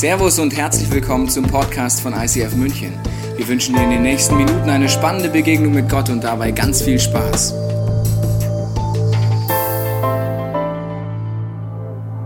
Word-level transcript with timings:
Servus 0.00 0.38
und 0.38 0.56
herzlich 0.56 0.90
willkommen 0.90 1.28
zum 1.28 1.44
Podcast 1.44 2.00
von 2.00 2.14
ICF 2.14 2.54
München. 2.56 2.98
Wir 3.36 3.46
wünschen 3.46 3.74
dir 3.74 3.82
in 3.82 3.90
den 3.90 4.00
nächsten 4.00 4.34
Minuten 4.34 4.70
eine 4.70 4.88
spannende 4.88 5.28
Begegnung 5.28 5.74
mit 5.74 5.90
Gott 5.90 6.08
und 6.08 6.24
dabei 6.24 6.52
ganz 6.52 6.80
viel 6.80 6.98
Spaß. 6.98 7.52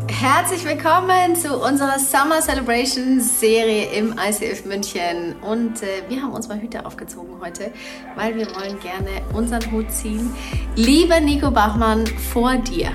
Herzlich 0.06 0.64
willkommen 0.64 1.34
zu 1.34 1.58
unserer 1.58 1.98
Summer 1.98 2.40
Celebration 2.40 3.18
Serie 3.20 3.86
im 3.86 4.14
ICF 4.24 4.66
München. 4.66 5.34
Und 5.42 5.82
äh, 5.82 6.08
wir 6.08 6.22
haben 6.22 6.32
uns 6.32 6.46
mal 6.46 6.60
Hüte 6.60 6.86
aufgezogen 6.86 7.40
heute, 7.40 7.72
weil 8.14 8.36
wir 8.36 8.46
wollen 8.54 8.78
gerne 8.78 9.20
unseren 9.32 9.68
Hut 9.72 9.90
ziehen. 9.90 10.30
Lieber 10.76 11.18
Nico 11.18 11.50
Bachmann, 11.50 12.06
vor 12.06 12.54
dir. 12.54 12.92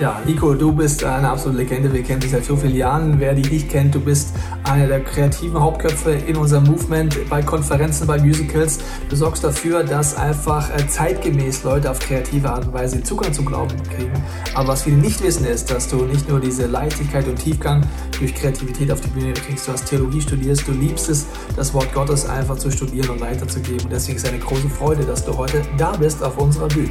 Ja, 0.00 0.20
Nico, 0.26 0.54
du 0.54 0.72
bist 0.72 1.04
eine 1.04 1.28
absolute 1.28 1.62
Legende. 1.62 1.92
Wir 1.92 2.02
kennen 2.02 2.20
dich 2.20 2.30
seit 2.30 2.44
so 2.44 2.56
vielen 2.56 2.74
Jahren. 2.74 3.20
Wer 3.20 3.34
dich 3.34 3.50
nicht 3.50 3.68
kennt, 3.68 3.94
du 3.94 4.00
bist 4.00 4.30
einer 4.64 4.86
der 4.86 5.04
kreativen 5.04 5.60
Hauptköpfe 5.60 6.12
in 6.12 6.36
unserem 6.36 6.64
Movement, 6.64 7.28
bei 7.28 7.42
Konferenzen, 7.42 8.06
bei 8.06 8.18
Musicals. 8.18 8.78
Du 9.10 9.16
sorgst 9.16 9.44
dafür, 9.44 9.84
dass 9.84 10.16
einfach 10.16 10.70
äh, 10.70 10.88
zeitgemäß 10.88 11.62
Leute 11.64 11.90
auf 11.90 11.98
kreative 12.00 12.50
Art 12.50 12.66
und 12.66 12.72
Weise 12.72 13.02
Zugang 13.02 13.32
zum 13.32 13.44
Glauben 13.44 13.80
kriegen. 13.94 14.12
Aber 14.54 14.68
was 14.68 14.82
viele 14.82 14.96
nicht 14.96 15.22
wissen, 15.22 15.44
ist, 15.44 15.70
dass 15.70 15.88
du 15.88 16.04
nicht 16.04 16.28
nur 16.28 16.40
diese 16.40 16.66
Leichtigkeit 16.66 17.28
und 17.28 17.36
Tiefgang 17.36 17.86
durch 18.18 18.34
Kreativität 18.34 18.90
auf 18.90 19.00
die 19.02 19.08
Bühne 19.08 19.34
kriegst. 19.34 19.68
Du 19.68 19.72
hast 19.72 19.86
Theologie 19.86 20.22
studierst, 20.22 20.66
du 20.66 20.72
liebst 20.72 21.10
es, 21.10 21.26
das 21.54 21.72
Wort 21.74 21.92
Gottes 21.92 22.26
einfach 22.26 22.56
zu 22.56 22.70
studieren 22.70 23.10
und 23.10 23.20
weiterzugeben. 23.20 23.88
Deswegen 23.90 24.16
ist 24.16 24.24
es 24.24 24.32
eine 24.32 24.40
große 24.40 24.70
Freude, 24.70 25.04
dass 25.04 25.24
du 25.24 25.36
heute 25.36 25.62
da 25.76 25.92
bist 25.92 26.22
auf 26.24 26.38
unserer 26.38 26.68
Bühne. 26.68 26.90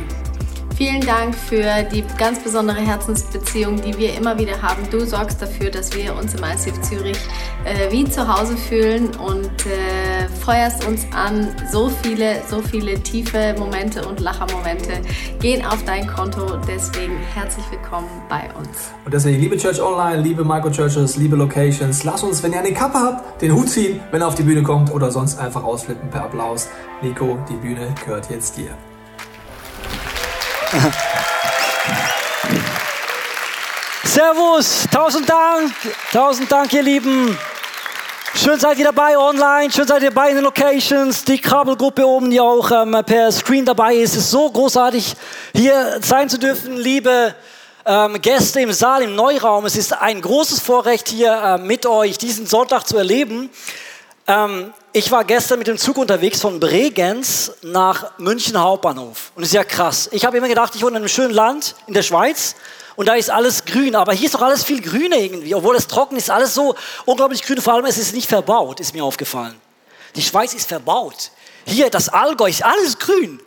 Vielen 0.81 1.01
Dank 1.01 1.35
für 1.35 1.83
die 1.93 2.03
ganz 2.17 2.39
besondere 2.39 2.79
Herzensbeziehung, 2.79 3.79
die 3.83 3.95
wir 3.99 4.17
immer 4.17 4.39
wieder 4.39 4.63
haben. 4.63 4.81
Du 4.89 5.05
sorgst 5.05 5.39
dafür, 5.39 5.69
dass 5.69 5.95
wir 5.95 6.15
uns 6.15 6.33
im 6.33 6.43
ICF 6.43 6.81
Zürich 6.81 7.19
äh, 7.65 7.91
wie 7.91 8.03
zu 8.05 8.27
Hause 8.27 8.57
fühlen 8.57 9.09
und 9.17 9.67
äh, 9.67 10.27
feuerst 10.43 10.87
uns 10.87 11.05
an. 11.13 11.49
So 11.71 11.91
viele, 12.01 12.41
so 12.49 12.63
viele 12.63 12.99
tiefe 12.99 13.53
Momente 13.59 14.07
und 14.07 14.21
Lachermomente 14.21 14.93
gehen 15.39 15.63
auf 15.63 15.85
dein 15.85 16.07
Konto. 16.07 16.57
Deswegen 16.67 17.15
herzlich 17.35 17.65
willkommen 17.69 18.09
bei 18.27 18.49
uns. 18.57 18.89
Und 19.05 19.13
deswegen, 19.13 19.39
liebe 19.39 19.57
Church 19.57 19.79
Online, 19.79 20.19
liebe 20.23 20.43
Microchurches, 20.43 21.15
liebe 21.15 21.35
Locations, 21.35 22.03
lass 22.03 22.23
uns, 22.23 22.41
wenn 22.41 22.53
ihr 22.53 22.59
eine 22.59 22.73
Kappe 22.73 22.97
habt, 22.97 23.39
den 23.43 23.53
Hut 23.53 23.69
ziehen, 23.69 23.99
wenn 24.09 24.21
er 24.21 24.29
auf 24.29 24.33
die 24.33 24.41
Bühne 24.41 24.63
kommt 24.63 24.91
oder 24.91 25.11
sonst 25.11 25.37
einfach 25.37 25.63
ausflippen 25.63 26.09
per 26.09 26.23
Applaus. 26.23 26.69
Nico, 27.03 27.37
die 27.47 27.57
Bühne 27.57 27.93
gehört 28.03 28.31
jetzt 28.31 28.57
dir. 28.57 28.75
Servus, 34.05 34.85
tausend 34.89 35.29
Dank, 35.29 35.73
tausend 36.13 36.49
Dank, 36.49 36.71
ihr 36.71 36.81
Lieben. 36.81 37.37
Schön 38.35 38.57
seid 38.57 38.77
ihr 38.77 38.85
dabei 38.85 39.17
online, 39.17 39.69
schön 39.69 39.85
seid 39.85 40.01
ihr 40.01 40.11
dabei 40.11 40.29
in 40.29 40.35
den 40.35 40.45
Locations, 40.45 41.25
die 41.25 41.39
Kabelgruppe 41.39 42.07
oben, 42.07 42.31
die 42.31 42.39
auch 42.39 42.71
ähm, 42.71 42.95
per 43.05 43.33
Screen 43.33 43.65
dabei 43.65 43.95
ist. 43.95 44.15
Es 44.15 44.23
ist 44.23 44.31
so 44.31 44.49
großartig, 44.49 45.13
hier 45.53 45.99
sein 46.01 46.29
zu 46.29 46.39
dürfen, 46.39 46.77
liebe 46.77 47.35
ähm, 47.85 48.21
Gäste 48.21 48.61
im 48.61 48.71
Saal, 48.71 49.01
im 49.01 49.13
Neuraum. 49.13 49.65
Es 49.65 49.75
ist 49.75 49.91
ein 49.91 50.21
großes 50.21 50.61
Vorrecht, 50.61 51.09
hier 51.09 51.33
äh, 51.33 51.57
mit 51.57 51.85
euch 51.85 52.17
diesen 52.17 52.45
Sonntag 52.45 52.87
zu 52.87 52.95
erleben. 52.95 53.49
Ähm, 54.31 54.73
ich 54.93 55.11
war 55.11 55.25
gestern 55.25 55.59
mit 55.59 55.67
dem 55.67 55.77
Zug 55.77 55.97
unterwegs 55.97 56.39
von 56.39 56.59
Bregenz 56.59 57.51
nach 57.63 58.17
München 58.17 58.57
Hauptbahnhof. 58.57 59.31
Und 59.35 59.43
es 59.43 59.49
ist 59.49 59.55
ja 59.55 59.65
krass. 59.65 60.07
Ich 60.13 60.23
habe 60.23 60.37
immer 60.37 60.47
gedacht, 60.47 60.73
ich 60.73 60.81
wohne 60.81 60.91
in 60.91 60.95
einem 60.97 61.09
schönen 61.09 61.33
Land 61.33 61.75
in 61.87 61.93
der 61.93 62.01
Schweiz 62.01 62.55
und 62.95 63.09
da 63.09 63.15
ist 63.15 63.29
alles 63.29 63.65
grün. 63.65 63.93
Aber 63.93 64.13
hier 64.13 64.27
ist 64.27 64.35
doch 64.35 64.41
alles 64.41 64.63
viel 64.63 64.81
grüner 64.81 65.17
irgendwie. 65.17 65.53
Obwohl 65.53 65.75
es 65.75 65.87
trocken 65.87 66.15
ist, 66.15 66.29
alles 66.29 66.53
so 66.53 66.75
unglaublich 67.05 67.43
grün. 67.43 67.59
Vor 67.59 67.73
allem, 67.73 67.85
es 67.85 67.97
ist 67.97 68.13
nicht 68.13 68.29
verbaut, 68.29 68.79
ist 68.79 68.93
mir 68.93 69.03
aufgefallen. 69.03 69.55
Die 70.15 70.21
Schweiz 70.21 70.53
ist 70.53 70.69
verbaut. 70.69 71.31
Hier, 71.65 71.89
das 71.89 72.07
Allgäu 72.07 72.49
ist 72.49 72.63
alles 72.63 72.97
grün. 72.99 73.41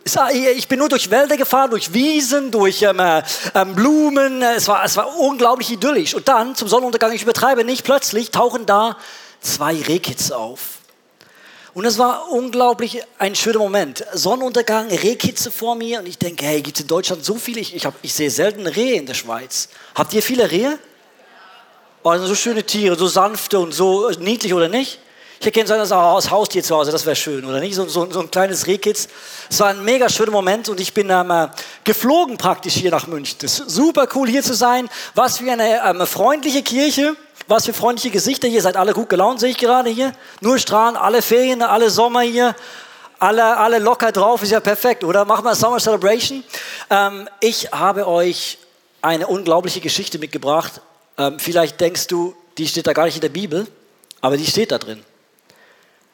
Ich 0.55 0.67
bin 0.67 0.79
nur 0.79 0.89
durch 0.89 1.09
Wälder 1.09 1.35
gefahren, 1.35 1.71
durch 1.71 1.93
Wiesen, 1.93 2.51
durch 2.51 2.83
ähm, 2.83 2.99
äh, 2.99 3.23
ähm, 3.55 3.73
Blumen. 3.73 4.41
Es 4.41 4.67
war, 4.67 4.85
es 4.85 4.95
war 4.97 5.17
unglaublich 5.17 5.71
idyllisch. 5.71 6.13
Und 6.13 6.27
dann, 6.27 6.55
zum 6.55 6.67
Sonnenuntergang, 6.67 7.11
ich 7.11 7.23
übertreibe 7.23 7.63
nicht, 7.65 7.83
plötzlich 7.83 8.29
tauchen 8.31 8.65
da 8.65 8.97
zwei 9.41 9.75
Rehkitze 9.81 10.35
auf. 10.37 10.74
Und 11.75 11.83
es 11.83 11.97
war 11.97 12.31
unglaublich 12.31 13.01
ein 13.19 13.35
schöner 13.35 13.59
Moment. 13.59 14.05
Sonnenuntergang, 14.13 14.87
Rehkitze 14.87 15.51
vor 15.51 15.75
mir 15.75 15.99
und 15.99 16.07
ich 16.07 16.17
denke, 16.17 16.45
hey, 16.45 16.61
gibt 16.61 16.77
es 16.77 16.83
in 16.83 16.87
Deutschland 16.87 17.25
so 17.25 17.35
viele? 17.35 17.59
Ich, 17.59 17.75
ich, 17.75 17.85
hab, 17.85 17.95
ich 18.01 18.13
sehe 18.13 18.31
selten 18.31 18.65
Rehe 18.65 18.95
in 18.95 19.05
der 19.05 19.13
Schweiz. 19.13 19.67
Habt 19.93 20.13
ihr 20.13 20.23
viele 20.23 20.49
Rehe? 20.49 20.79
Oh, 22.01 22.15
so 22.17 22.33
schöne 22.33 22.63
Tiere, 22.63 22.95
so 22.95 23.07
sanfte 23.07 23.59
und 23.59 23.73
so 23.73 24.09
niedlich 24.11 24.53
oder 24.53 24.69
nicht? 24.69 24.99
Ich 25.41 25.51
gerne 25.51 25.85
so 25.85 25.95
ein 25.95 26.31
Haustier 26.31 26.63
zu 26.63 26.73
Hause, 26.77 26.93
das 26.93 27.05
wäre 27.05 27.17
schön, 27.17 27.43
oder 27.43 27.59
nicht? 27.59 27.75
So, 27.75 27.85
so, 27.89 28.09
so, 28.09 28.21
ein 28.21 28.31
kleines 28.31 28.67
Rehkitz. 28.67 29.09
Es 29.49 29.59
war 29.59 29.67
ein 29.67 29.83
mega 29.83 30.07
schöner 30.07 30.31
Moment 30.31 30.69
und 30.69 30.79
ich 30.79 30.93
bin 30.93 31.09
ähm, 31.09 31.49
geflogen 31.83 32.37
praktisch 32.37 32.75
hier 32.75 32.91
nach 32.91 33.07
München. 33.07 33.37
Das 33.41 33.59
ist 33.59 33.69
super 33.69 34.07
cool 34.15 34.29
hier 34.29 34.43
zu 34.43 34.53
sein. 34.53 34.87
Was 35.13 35.39
für 35.39 35.51
eine 35.51 35.83
ähm, 35.85 36.07
freundliche 36.07 36.63
Kirche. 36.63 37.17
Was 37.47 37.65
für 37.65 37.73
freundliche 37.73 38.09
Gesichter 38.09 38.47
hier. 38.47 38.61
Seid 38.61 38.75
alle 38.75 38.93
gut 38.93 39.09
gelaunt, 39.09 39.39
sehe 39.39 39.51
ich 39.51 39.57
gerade 39.57 39.89
hier. 39.89 40.13
Nur 40.41 40.57
Strahlen, 40.57 40.95
alle 40.95 41.21
Ferien, 41.21 41.61
alle 41.61 41.89
Sommer 41.89 42.21
hier. 42.21 42.55
Alle, 43.19 43.57
alle 43.57 43.79
locker 43.79 44.11
drauf, 44.11 44.43
ist 44.43 44.51
ja 44.51 44.59
perfekt, 44.59 45.03
oder? 45.03 45.23
Machen 45.23 45.45
wir 45.45 45.55
Summer 45.55 45.79
Celebration. 45.79 46.43
Ähm, 46.89 47.29
ich 47.39 47.71
habe 47.71 48.07
euch 48.07 48.57
eine 49.01 49.27
unglaubliche 49.27 49.79
Geschichte 49.79 50.19
mitgebracht. 50.19 50.81
Ähm, 51.17 51.39
vielleicht 51.39 51.79
denkst 51.79 52.07
du, 52.07 52.35
die 52.57 52.67
steht 52.67 52.87
da 52.87 52.93
gar 52.93 53.05
nicht 53.05 53.15
in 53.15 53.21
der 53.21 53.29
Bibel, 53.29 53.67
aber 54.19 54.35
die 54.35 54.45
steht 54.45 54.71
da 54.71 54.77
drin. 54.77 55.03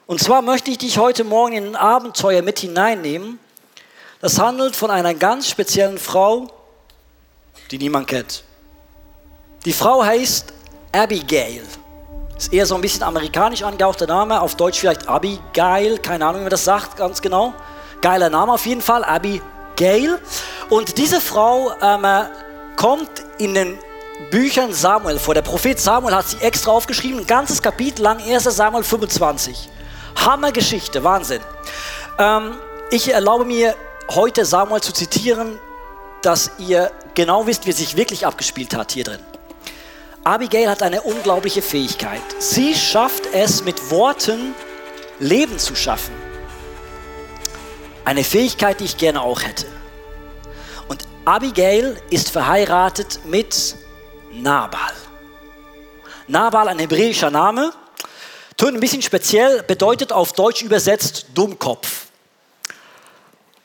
Und 0.06 0.22
zwar 0.22 0.42
möchte 0.42 0.70
ich 0.70 0.78
dich 0.78 1.00
heute 1.00 1.24
Morgen 1.24 1.54
in 1.54 1.68
ein 1.70 1.76
Abenteuer 1.76 2.44
mit 2.44 2.60
hineinnehmen. 2.60 3.40
Das 4.20 4.38
handelt 4.38 4.76
von 4.76 4.92
einer 4.92 5.16
ganz 5.16 5.50
speziellen 5.50 5.98
Frau, 5.98 6.48
die 7.72 7.80
niemand 7.80 8.08
kennt. 8.08 8.44
Die 9.66 9.74
Frau 9.74 10.04
heißt 10.04 10.54
Abigail. 10.92 11.64
Ist 12.38 12.52
eher 12.52 12.66
so 12.66 12.76
ein 12.76 12.82
bisschen 12.82 13.04
amerikanisch 13.04 13.64
angehauchter 13.64 14.08
Name, 14.08 14.42
auf 14.42 14.56
Deutsch 14.56 14.80
vielleicht 14.80 15.08
Abigail, 15.08 15.98
keine 16.00 16.26
Ahnung, 16.26 16.42
wie 16.42 16.46
man 16.46 16.50
das 16.50 16.66
sagt 16.66 16.98
ganz 16.98 17.22
genau. 17.22 17.54
Geiler 18.02 18.30
Name 18.30 18.54
auf 18.54 18.66
jeden 18.66 18.82
Fall, 18.82 19.04
Abigail. 19.04 20.20
Und 20.70 20.98
diese 20.98 21.22
Frau 21.22 21.72
ähm, 21.82 22.04
äh, 22.04 22.24
kommt 22.76 23.10
in 23.38 23.54
den 23.54 23.78
Büchern 24.32 24.74
Samuel 24.74 25.20
vor. 25.20 25.34
Der 25.34 25.44
Prophet 25.44 25.80
Samuel 25.80 26.16
hat 26.16 26.28
sie 26.28 26.38
extra 26.38 26.72
aufgeschrieben, 26.72 27.20
ein 27.20 27.28
ganzes 27.28 27.62
Kapitel 27.62 28.02
lang, 28.02 28.20
1 28.22 28.44
Samuel 28.44 28.84
25. 28.84 29.70
Hammergeschichte, 30.26 31.04
Wahnsinn. 31.04 31.42
Ähm, 32.18 32.56
ich 32.90 33.14
erlaube 33.14 33.46
mir 33.46 33.76
heute 34.10 34.46
Samuel 34.46 34.82
zu 34.82 34.92
zitieren, 34.92 35.58
dass 36.22 36.52
ihr 36.58 36.92
genau 37.14 37.48
wisst, 37.48 37.66
wie 37.66 37.70
es 37.70 37.78
sich 37.78 37.96
wirklich 37.96 38.26
abgespielt 38.26 38.76
hat 38.76 38.92
hier 38.92 39.06
drin. 39.06 39.20
Abigail 40.24 40.70
hat 40.70 40.84
eine 40.84 41.02
unglaubliche 41.02 41.62
Fähigkeit. 41.62 42.22
Sie 42.40 42.76
schafft 42.76 43.26
es 43.34 43.64
mit 43.64 43.90
Worten 43.90 44.54
Leben 45.20 45.58
zu 45.58 45.76
schaffen. 45.76 46.14
Eine 48.06 48.24
Fähigkeit, 48.24 48.80
die 48.80 48.86
ich 48.86 48.98
gerne 48.98 49.22
auch 49.22 49.42
hätte. 49.42 49.66
Und 50.88 51.08
Abigail 51.26 51.98
ist 52.10 52.30
verheiratet 52.30 53.20
mit 53.26 53.76
Nabal. 54.32 54.94
Nabal, 56.28 56.68
ein 56.68 56.80
hebräischer 56.80 57.30
Name, 57.30 57.72
Tönt 58.62 58.76
ein 58.76 58.80
bisschen 58.80 59.02
speziell, 59.02 59.64
bedeutet 59.64 60.14
auf 60.14 60.34
Deutsch 60.34 60.62
übersetzt 60.62 61.26
Dummkopf. 61.34 62.11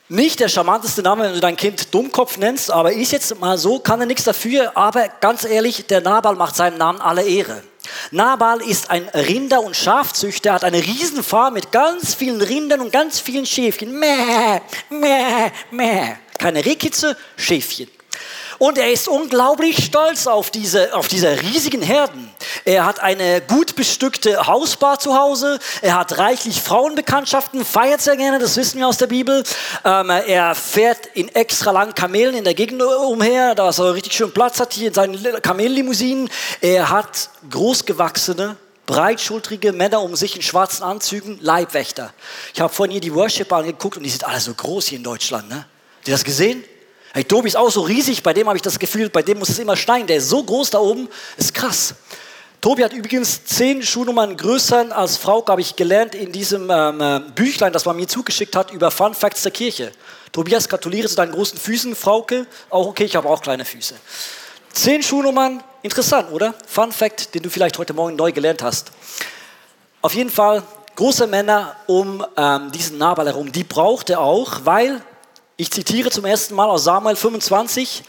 Nicht 0.09 0.39
der 0.39 0.47
charmanteste 0.47 1.01
Name, 1.01 1.23
wenn 1.23 1.33
du 1.33 1.41
dein 1.41 1.57
Kind 1.57 1.93
Dummkopf 1.93 2.37
nennst, 2.37 2.71
aber 2.71 2.93
ist 2.93 3.11
jetzt 3.11 3.37
mal 3.41 3.57
so, 3.57 3.79
kann 3.79 3.99
er 3.99 4.05
nichts 4.05 4.23
dafür, 4.23 4.71
aber 4.77 5.09
ganz 5.09 5.43
ehrlich, 5.43 5.85
der 5.87 5.99
Nabal 5.99 6.35
macht 6.35 6.55
seinem 6.55 6.77
Namen 6.77 7.01
alle 7.01 7.23
Ehre. 7.23 7.61
Nabal 8.11 8.61
ist 8.61 8.89
ein 8.89 9.09
Rinder- 9.09 9.61
und 9.61 9.75
Schafzüchter, 9.75 10.53
hat 10.53 10.63
eine 10.63 10.81
Riesenfarm 10.81 11.55
mit 11.55 11.73
ganz 11.73 12.15
vielen 12.15 12.41
Rindern 12.41 12.79
und 12.79 12.93
ganz 12.93 13.19
vielen 13.19 13.45
Schäfchen. 13.45 13.99
Mäh, 13.99 14.61
mäh, 14.89 15.51
mäh. 15.71 16.15
Keine 16.37 16.63
Rehkitze, 16.63 17.17
Schäfchen. 17.35 17.89
Und 18.59 18.77
er 18.77 18.91
ist 18.91 19.07
unglaublich 19.07 19.85
stolz 19.85 20.25
auf 20.25 20.49
diese, 20.49 20.93
auf 20.95 21.07
diese 21.07 21.41
riesigen 21.41 21.81
Herden. 21.81 22.29
Er 22.65 22.85
hat 22.85 22.99
eine 22.99 23.41
gut 23.41 23.75
bestückte 23.75 24.47
Hausbar 24.47 24.99
zu 24.99 25.17
Hause. 25.17 25.59
Er 25.81 25.95
hat 25.95 26.17
reichlich 26.17 26.61
Frauenbekanntschaften, 26.61 27.63
feiert 27.63 28.01
sehr 28.01 28.17
gerne, 28.17 28.39
das 28.39 28.57
wissen 28.57 28.79
wir 28.79 28.87
aus 28.87 28.97
der 28.97 29.07
Bibel. 29.07 29.43
Ähm, 29.85 30.09
er 30.09 30.55
fährt 30.55 31.05
in 31.13 31.29
extra 31.29 31.71
langen 31.71 31.93
Kamelen 31.93 32.35
in 32.35 32.43
der 32.43 32.55
Gegend 32.55 32.81
umher, 32.81 33.53
da 33.53 33.69
er 33.69 33.93
richtig 33.93 34.13
schön 34.13 34.31
Platz 34.31 34.59
hat 34.59 34.73
hier 34.73 34.87
in 34.87 34.93
seinen 34.93 35.41
Kamellimousinen. 35.41 36.29
Er 36.61 36.89
hat 36.89 37.29
großgewachsene, 37.49 38.57
breitschultrige 38.87 39.71
Männer 39.71 40.01
um 40.01 40.15
sich 40.15 40.35
in 40.35 40.41
schwarzen 40.41 40.83
Anzügen, 40.83 41.37
Leibwächter. 41.41 42.11
Ich 42.53 42.61
habe 42.61 42.73
vorhin 42.73 42.91
hier 42.91 43.01
die 43.01 43.13
Worshipper 43.13 43.57
angeguckt 43.57 43.97
und 43.97 44.03
die 44.03 44.09
sind 44.09 44.25
alle 44.25 44.39
so 44.39 44.53
groß 44.53 44.87
hier 44.87 44.97
in 44.97 45.03
Deutschland. 45.03 45.47
Ne? 45.49 45.65
Habt 45.97 46.07
ihr 46.07 46.13
das 46.13 46.23
gesehen? 46.23 46.63
Hey, 47.13 47.23
Tobi 47.23 47.47
ist 47.47 47.55
auch 47.55 47.71
so 47.71 47.81
riesig, 47.81 48.21
bei 48.21 48.33
dem 48.33 48.47
habe 48.47 48.57
ich 48.57 48.61
das 48.61 48.77
Gefühl, 48.77 49.09
bei 49.09 49.21
dem 49.21 49.39
muss 49.39 49.49
es 49.49 49.59
immer 49.59 49.75
schneien. 49.75 50.07
Der 50.07 50.17
ist 50.17 50.29
so 50.29 50.43
groß 50.43 50.71
da 50.71 50.79
oben, 50.79 51.07
ist 51.37 51.53
krass. 51.53 51.95
Tobi 52.59 52.83
hat 52.83 52.91
übrigens 52.91 53.45
zehn 53.45 53.83
Schuhnummern 53.83 54.35
größer 54.35 54.95
als 54.95 55.17
Frau, 55.17 55.45
habe 55.47 55.61
ich 55.61 55.75
gelernt, 55.75 56.15
in 56.15 56.31
diesem 56.31 56.69
ähm, 56.69 57.01
äh, 57.01 57.19
Büchlein, 57.35 57.71
das 57.71 57.85
man 57.85 57.95
mir 57.95 58.07
zugeschickt 58.07 58.55
hat, 58.55 58.71
über 58.71 58.91
Fun 58.91 59.13
Facts 59.13 59.43
der 59.43 59.51
Kirche. 59.51 59.91
Tobias, 60.31 60.67
gratuliere 60.67 61.07
zu 61.07 61.15
deinen 61.15 61.31
großen 61.31 61.57
Füßen. 61.57 61.95
Frauke, 61.95 62.47
auch 62.69 62.87
okay, 62.87 63.05
ich 63.05 63.15
habe 63.15 63.29
auch 63.29 63.41
kleine 63.41 63.63
Füße. 63.63 63.95
Zehn 64.73 65.01
Schuhnummern, 65.01 65.63
interessant, 65.81 66.31
oder? 66.31 66.53
Fun 66.67 66.91
Fact, 66.91 67.33
den 67.33 67.43
du 67.43 67.49
vielleicht 67.49 67.77
heute 67.77 67.93
Morgen 67.93 68.15
neu 68.15 68.31
gelernt 68.31 68.61
hast. 68.61 68.91
Auf 70.01 70.13
jeden 70.13 70.29
Fall, 70.29 70.63
große 70.95 71.27
Männer 71.27 71.75
um 71.85 72.25
ähm, 72.35 72.71
diesen 72.71 72.97
Nabal 72.97 73.27
herum, 73.27 73.51
die 73.51 73.63
braucht 73.63 74.09
er 74.09 74.19
auch, 74.19 74.61
weil, 74.63 75.01
ich 75.57 75.71
zitiere 75.71 76.11
zum 76.11 76.23
ersten 76.23 76.53
Mal 76.53 76.69
aus 76.69 76.83
Samuel 76.83 77.15
25, 77.15 78.03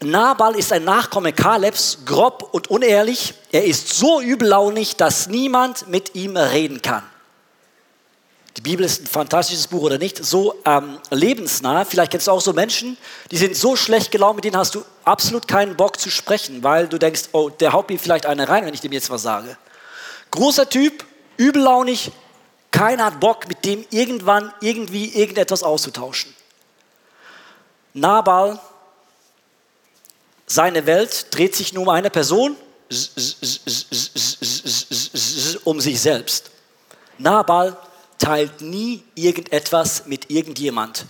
Nabal 0.00 0.56
ist 0.56 0.72
ein 0.72 0.84
Nachkomme 0.84 1.32
Kalebs, 1.32 1.98
grob 2.04 2.50
und 2.52 2.68
unehrlich. 2.68 3.32
Er 3.50 3.64
ist 3.64 3.94
so 3.94 4.20
übellaunig, 4.20 4.96
dass 4.96 5.28
niemand 5.28 5.88
mit 5.88 6.14
ihm 6.14 6.36
reden 6.36 6.82
kann. 6.82 7.02
Die 8.56 8.60
Bibel 8.60 8.84
ist 8.84 9.02
ein 9.02 9.06
fantastisches 9.06 9.66
Buch 9.66 9.82
oder 9.82 9.98
nicht, 9.98 10.22
so 10.22 10.54
ähm, 10.64 10.98
lebensnah. 11.10 11.84
Vielleicht 11.84 12.12
kennst 12.12 12.26
du 12.26 12.32
auch 12.32 12.40
so 12.40 12.52
Menschen, 12.52 12.96
die 13.30 13.36
sind 13.36 13.56
so 13.56 13.74
schlecht 13.74 14.10
gelaunt, 14.10 14.36
mit 14.36 14.44
denen 14.44 14.56
hast 14.56 14.74
du 14.74 14.84
absolut 15.04 15.48
keinen 15.48 15.76
Bock 15.76 15.98
zu 15.98 16.10
sprechen, 16.10 16.62
weil 16.62 16.86
du 16.86 16.98
denkst, 16.98 17.30
oh, 17.32 17.48
der 17.48 17.72
haut 17.72 17.88
mir 17.88 17.98
vielleicht 17.98 18.26
eine 18.26 18.48
rein, 18.48 18.66
wenn 18.66 18.74
ich 18.74 18.80
dem 18.80 18.92
jetzt 18.92 19.10
was 19.10 19.22
sage. 19.22 19.56
Großer 20.30 20.68
Typ, 20.68 21.04
übellaunig, 21.36 22.12
keiner 22.74 23.04
hat 23.04 23.20
Bock, 23.20 23.46
mit 23.46 23.64
dem 23.64 23.86
irgendwann 23.90 24.52
irgendwie 24.60 25.06
irgendetwas 25.14 25.62
auszutauschen. 25.62 26.34
Nabal 27.92 28.58
seine 30.44 30.84
Welt 30.84 31.28
dreht 31.30 31.54
sich 31.54 31.72
nur 31.72 31.84
um 31.84 31.88
eine 31.90 32.10
Person, 32.10 32.56
um 35.62 35.80
sich 35.80 36.00
selbst. 36.00 36.50
Nabal 37.16 37.76
teilt 38.18 38.60
nie 38.60 39.04
irgendetwas 39.14 40.06
mit 40.06 40.28
irgendjemand. 40.28 41.06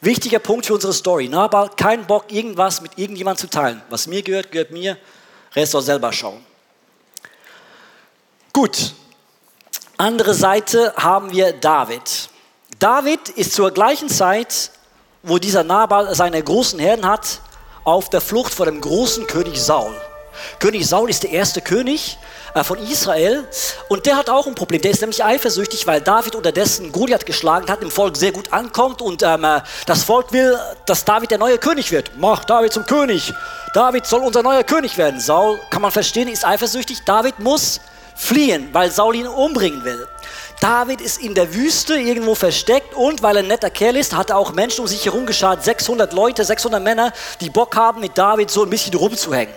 Wichtiger 0.00 0.38
Punkt 0.38 0.64
für 0.64 0.74
unsere 0.74 0.94
Story. 0.94 1.28
Nabal, 1.28 1.68
kein 1.76 2.06
Bock, 2.06 2.32
irgendwas 2.32 2.80
mit 2.80 2.96
irgendjemand 2.96 3.38
zu 3.38 3.50
teilen. 3.50 3.82
Was 3.90 4.06
mir 4.06 4.22
gehört, 4.22 4.50
gehört 4.50 4.70
mir. 4.70 4.96
Rest 5.54 5.72
soll 5.72 5.82
selber 5.82 6.10
schauen. 6.10 6.42
Gut. 8.50 8.94
Andere 10.02 10.34
Seite 10.34 10.92
haben 10.96 11.30
wir 11.30 11.52
David. 11.52 12.28
David 12.80 13.28
ist 13.28 13.52
zur 13.52 13.70
gleichen 13.70 14.08
Zeit, 14.08 14.72
wo 15.22 15.38
dieser 15.38 15.62
Nabal 15.62 16.12
seine 16.16 16.42
großen 16.42 16.80
Herden 16.80 17.06
hat, 17.06 17.38
auf 17.84 18.10
der 18.10 18.20
Flucht 18.20 18.52
vor 18.52 18.66
dem 18.66 18.80
großen 18.80 19.28
König 19.28 19.62
Saul. 19.62 19.94
König 20.58 20.88
Saul 20.88 21.08
ist 21.08 21.22
der 21.22 21.30
erste 21.30 21.60
König 21.60 22.18
äh, 22.54 22.64
von 22.64 22.78
Israel 22.80 23.46
und 23.88 24.04
der 24.04 24.16
hat 24.16 24.28
auch 24.28 24.48
ein 24.48 24.56
Problem. 24.56 24.82
Der 24.82 24.90
ist 24.90 25.02
nämlich 25.02 25.22
eifersüchtig, 25.22 25.86
weil 25.86 26.00
David 26.00 26.34
unterdessen 26.34 26.90
Goliath 26.90 27.24
geschlagen 27.24 27.70
hat, 27.70 27.80
im 27.80 27.92
Volk 27.92 28.16
sehr 28.16 28.32
gut 28.32 28.52
ankommt 28.52 29.02
und 29.02 29.22
ähm, 29.22 29.44
äh, 29.44 29.60
das 29.86 30.02
Volk 30.02 30.32
will, 30.32 30.58
dass 30.84 31.04
David 31.04 31.30
der 31.30 31.38
neue 31.38 31.58
König 31.58 31.92
wird. 31.92 32.10
Mach 32.16 32.44
David 32.44 32.72
zum 32.72 32.86
König. 32.86 33.32
David 33.72 34.04
soll 34.06 34.22
unser 34.22 34.42
neuer 34.42 34.64
König 34.64 34.98
werden. 34.98 35.20
Saul, 35.20 35.60
kann 35.70 35.80
man 35.80 35.92
verstehen, 35.92 36.26
ist 36.26 36.44
eifersüchtig. 36.44 37.04
David 37.04 37.38
muss 37.38 37.78
fliehen, 38.22 38.68
weil 38.72 38.90
Saul 38.90 39.16
ihn 39.16 39.26
umbringen 39.26 39.84
will. 39.84 40.06
David 40.60 41.00
ist 41.00 41.20
in 41.20 41.34
der 41.34 41.52
Wüste 41.54 41.96
irgendwo 41.96 42.36
versteckt 42.36 42.94
und 42.94 43.20
weil 43.20 43.36
er 43.36 43.42
ein 43.42 43.48
netter 43.48 43.70
Kerl 43.70 43.96
ist, 43.96 44.14
hat 44.14 44.30
er 44.30 44.36
auch 44.36 44.52
Menschen 44.52 44.82
um 44.82 44.86
sich 44.86 45.04
herum 45.04 45.26
geschart, 45.26 45.64
600 45.64 46.12
Leute, 46.12 46.44
600 46.44 46.80
Männer, 46.80 47.12
die 47.40 47.50
Bock 47.50 47.74
haben, 47.74 48.00
mit 48.00 48.16
David 48.16 48.48
so 48.48 48.62
ein 48.62 48.70
bisschen 48.70 48.94
rumzuhängen. 48.94 49.52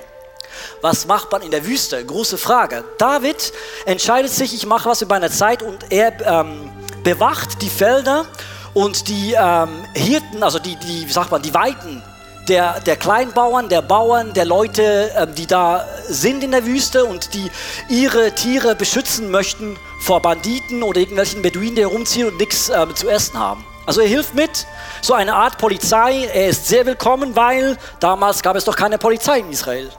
Was 0.81 1.05
macht 1.05 1.31
man 1.31 1.43
in 1.43 1.51
der 1.51 1.65
Wüste? 1.65 2.03
Große 2.03 2.39
Frage. 2.39 2.83
David 2.97 3.53
entscheidet 3.85 4.31
sich, 4.31 4.53
ich 4.53 4.65
mache 4.65 4.89
was 4.89 5.01
in 5.01 5.07
meiner 5.07 5.29
Zeit 5.29 5.61
und 5.61 5.91
er 5.91 6.13
ähm, 6.25 6.71
bewacht 7.03 7.61
die 7.61 7.69
Felder 7.69 8.25
und 8.73 9.07
die 9.07 9.35
ähm, 9.37 9.85
Hirten, 9.93 10.41
also 10.41 10.57
die, 10.57 10.75
die, 10.77 11.07
sagt 11.07 11.29
man, 11.29 11.41
die 11.43 11.53
Weiden 11.53 12.01
der, 12.47 12.79
der 12.81 12.95
Kleinbauern, 12.95 13.69
der 13.69 13.81
Bauern, 13.81 14.33
der 14.33 14.45
Leute, 14.45 15.11
ähm, 15.15 15.35
die 15.35 15.47
da 15.47 15.87
sind 16.07 16.43
in 16.43 16.51
der 16.51 16.65
Wüste 16.65 17.05
und 17.05 17.33
die 17.33 17.49
ihre 17.89 18.31
Tiere 18.33 18.75
beschützen 18.75 19.31
möchten 19.31 19.77
vor 20.01 20.21
Banditen 20.21 20.83
oder 20.83 20.99
irgendwelchen 20.99 21.41
Beduinen, 21.41 21.75
die 21.75 21.81
herumziehen 21.81 22.27
und 22.27 22.37
nichts 22.37 22.69
ähm, 22.69 22.95
zu 22.95 23.09
essen 23.09 23.39
haben. 23.39 23.65
Also 23.85 24.01
er 24.01 24.07
hilft 24.07 24.33
mit, 24.33 24.65
so 25.01 25.13
eine 25.13 25.35
Art 25.35 25.57
Polizei. 25.57 26.25
Er 26.33 26.47
ist 26.47 26.67
sehr 26.67 26.85
willkommen, 26.85 27.35
weil 27.35 27.77
damals 27.99 28.41
gab 28.41 28.55
es 28.55 28.65
doch 28.65 28.75
keine 28.75 28.97
Polizei 28.97 29.39
in 29.39 29.51
Israel. 29.51 29.89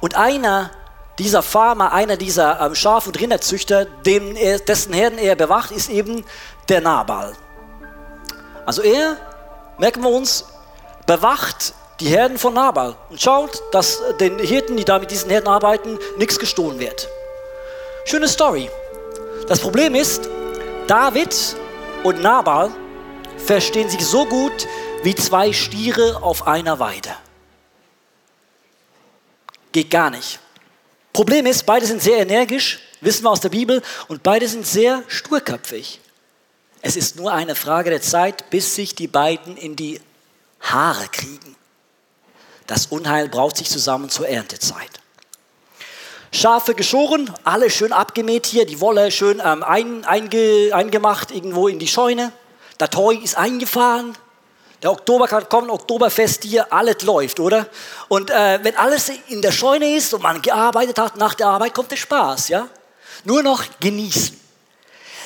Und 0.00 0.14
einer 0.14 0.70
dieser 1.18 1.42
Farmer, 1.42 1.92
einer 1.92 2.16
dieser 2.16 2.60
ähm, 2.60 2.74
Schaf- 2.74 3.06
und 3.06 3.18
Rinderzüchter, 3.18 3.84
dem 3.84 4.36
er, 4.36 4.58
dessen 4.58 4.92
Herden 4.92 5.18
er 5.18 5.36
bewacht, 5.36 5.70
ist 5.70 5.90
eben 5.90 6.24
der 6.68 6.80
Nabal. 6.80 7.32
Also 8.66 8.82
er, 8.82 9.16
merken 9.78 10.02
wir 10.02 10.10
uns, 10.10 10.44
bewacht 11.08 11.74
die 12.00 12.08
Herden 12.08 12.38
von 12.38 12.54
Nabal 12.54 12.94
und 13.08 13.20
schaut, 13.20 13.62
dass 13.72 14.00
den 14.20 14.38
Hirten, 14.38 14.76
die 14.76 14.84
da 14.84 15.00
mit 15.00 15.10
diesen 15.10 15.30
Herden 15.30 15.48
arbeiten, 15.48 15.98
nichts 16.18 16.38
gestohlen 16.38 16.78
wird. 16.78 17.08
Schöne 18.04 18.28
Story. 18.28 18.70
Das 19.48 19.58
Problem 19.58 19.94
ist, 19.94 20.28
David 20.86 21.34
und 22.04 22.22
Nabal 22.22 22.70
verstehen 23.38 23.88
sich 23.88 24.06
so 24.06 24.26
gut 24.26 24.68
wie 25.02 25.14
zwei 25.14 25.52
Stiere 25.52 26.22
auf 26.22 26.46
einer 26.46 26.78
Weide. 26.78 27.10
Geht 29.72 29.90
gar 29.90 30.10
nicht. 30.10 30.38
Problem 31.14 31.46
ist, 31.46 31.64
beide 31.64 31.86
sind 31.86 32.02
sehr 32.02 32.18
energisch, 32.18 32.80
wissen 33.00 33.24
wir 33.24 33.30
aus 33.30 33.40
der 33.40 33.48
Bibel, 33.48 33.82
und 34.08 34.22
beide 34.22 34.46
sind 34.46 34.66
sehr 34.66 35.02
sturköpfig. 35.08 36.00
Es 36.82 36.96
ist 36.96 37.16
nur 37.16 37.32
eine 37.32 37.54
Frage 37.54 37.88
der 37.88 38.02
Zeit, 38.02 38.50
bis 38.50 38.74
sich 38.74 38.94
die 38.94 39.08
beiden 39.08 39.56
in 39.56 39.74
die 39.74 40.00
Haare 40.60 41.08
kriegen. 41.08 41.56
Das 42.66 42.86
Unheil 42.86 43.28
braucht 43.28 43.56
sich 43.56 43.70
zusammen 43.70 44.10
zur 44.10 44.28
Erntezeit. 44.28 44.90
Schafe 46.32 46.74
geschoren, 46.74 47.32
alle 47.44 47.70
schön 47.70 47.92
abgemäht 47.92 48.46
hier, 48.46 48.66
die 48.66 48.80
Wolle 48.80 49.10
schön 49.10 49.40
ähm, 49.42 49.62
ein, 49.62 50.04
einge, 50.04 50.70
eingemacht 50.74 51.30
irgendwo 51.30 51.68
in 51.68 51.78
die 51.78 51.88
Scheune. 51.88 52.32
Der 52.78 52.90
Toy 52.90 53.16
ist 53.16 53.36
eingefahren. 53.36 54.16
Der 54.82 54.92
Oktober 54.92 55.26
kann 55.26 55.48
kommen, 55.48 55.70
Oktoberfest 55.70 56.44
hier, 56.44 56.72
alles 56.72 57.02
läuft, 57.02 57.40
oder? 57.40 57.66
Und 58.08 58.30
äh, 58.30 58.60
wenn 58.62 58.76
alles 58.76 59.10
in 59.28 59.42
der 59.42 59.50
Scheune 59.50 59.96
ist 59.96 60.14
und 60.14 60.22
man 60.22 60.40
gearbeitet 60.40 60.98
hat, 60.98 61.16
nach 61.16 61.34
der 61.34 61.48
Arbeit 61.48 61.74
kommt 61.74 61.90
der 61.90 61.96
Spaß, 61.96 62.48
ja? 62.48 62.68
Nur 63.24 63.42
noch 63.42 63.64
genießen. 63.80 64.38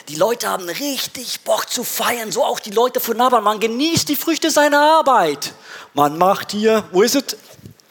Die 0.09 0.16
Leute 0.16 0.49
haben 0.49 0.68
richtig 0.68 1.42
Bock 1.42 1.71
zu 1.71 1.85
feiern, 1.85 2.32
so 2.32 2.44
auch 2.44 2.59
die 2.59 2.71
Leute 2.71 2.99
von 2.99 3.16
Nabal. 3.16 3.40
Man 3.40 3.61
genießt 3.61 4.09
die 4.09 4.16
Früchte 4.16 4.50
seiner 4.50 4.80
Arbeit. 4.80 5.52
Man 5.94 6.18
macht 6.18 6.50
hier, 6.50 6.85
wo 6.90 7.02
ist 7.02 7.14
es? 7.14 7.37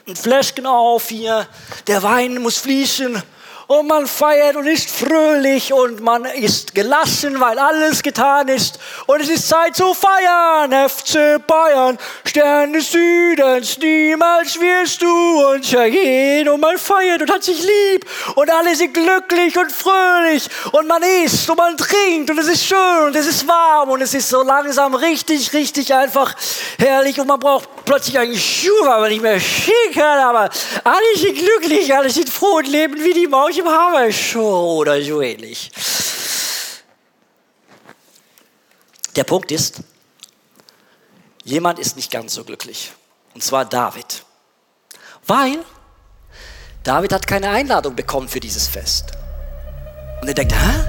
Ein 0.08 0.16
Fläschchen 0.16 0.66
auf 0.66 1.08
hier. 1.10 1.48
Der 1.88 2.04
Wein 2.04 2.42
muss 2.42 2.58
fließen 2.58 3.24
und 3.72 3.88
man 3.88 4.06
feiert 4.06 4.58
und 4.58 4.68
ist 4.68 4.92
fröhlich 4.92 5.72
und 5.72 6.02
man 6.02 6.26
ist 6.26 6.76
gelassen, 6.76 7.40
weil 7.40 7.58
alles 7.58 8.04
getan 8.04 8.50
ist. 8.50 8.78
Und 9.06 9.22
es 9.22 9.30
ist 9.30 9.48
Zeit 9.48 9.78
zu 9.78 9.94
feiern. 9.94 10.90
FC 10.90 11.40
Bayern, 11.48 11.98
Stern 12.26 12.74
des 12.74 12.92
Südens, 12.92 13.78
niemals 13.78 14.60
wirst 14.60 15.02
du 15.02 15.54
uns 15.54 15.72
ergehen. 15.72 16.50
Und 16.50 16.60
man 16.60 16.78
feiert 16.78 17.22
und 17.22 17.32
hat 17.32 17.46
sich 17.46 17.62
lieb 17.62 18.06
und 18.36 18.50
alle 18.50 18.76
sind 18.76 18.94
glücklich 18.94 19.58
und 19.58 19.72
fröhlich 19.72 20.50
und 20.74 20.88
man 20.88 21.02
isst 21.24 21.50
und 21.50 21.58
man 21.58 21.78
trinkt 21.78 22.30
und 22.30 22.40
es 22.40 22.50
ist 22.50 22.66
schön 22.66 23.06
und 23.06 23.16
es 23.16 23.28
ist 23.28 23.48
warm 23.48 23.90
und 23.90 24.02
es 24.02 24.14
ist 24.14 24.28
so 24.28 24.44
langsam 24.44 24.96
richtig, 24.96 25.54
richtig 25.54 25.94
einfach 25.94 26.36
herrlich 26.78 27.22
und 27.22 27.28
man 27.28 27.40
braucht 27.40 27.70
plötzlich 27.86 28.20
einen 28.20 28.38
Schuh, 28.38 28.70
weil 28.82 29.00
man 29.00 29.10
nicht 29.10 29.22
mehr 29.22 29.40
schick 29.40 29.96
hat, 29.96 30.20
aber 30.20 30.50
alle 30.84 31.16
sind 31.18 31.38
glücklich, 31.38 31.96
alle 31.96 32.10
sind 32.10 32.30
froh 32.30 32.58
und 32.58 32.68
leben 32.68 33.02
wie 33.02 33.14
die 33.14 33.28
Maus 33.28 33.61
im 33.62 33.68
Hammershow 33.68 34.78
oder 34.80 35.02
so 35.02 35.22
ähnlich. 35.22 35.72
Der 39.16 39.24
Punkt 39.24 39.52
ist, 39.52 39.82
jemand 41.44 41.80
ist 41.80 41.96
nicht 41.96 42.12
ganz 42.12 42.34
so 42.34 42.44
glücklich. 42.44 42.92
Und 43.34 43.44
zwar 43.44 43.66
David. 43.66 44.24
Weil 45.28 45.60
David 46.84 47.14
hat 47.14 47.28
keine 47.28 47.50
Einladung 47.50 47.96
bekommen 47.96 48.28
für 48.28 48.40
dieses 48.40 48.68
Fest. 48.68 49.12
Und 50.22 50.28
er 50.28 50.34
denkt, 50.34 50.54
hä? 50.54 50.88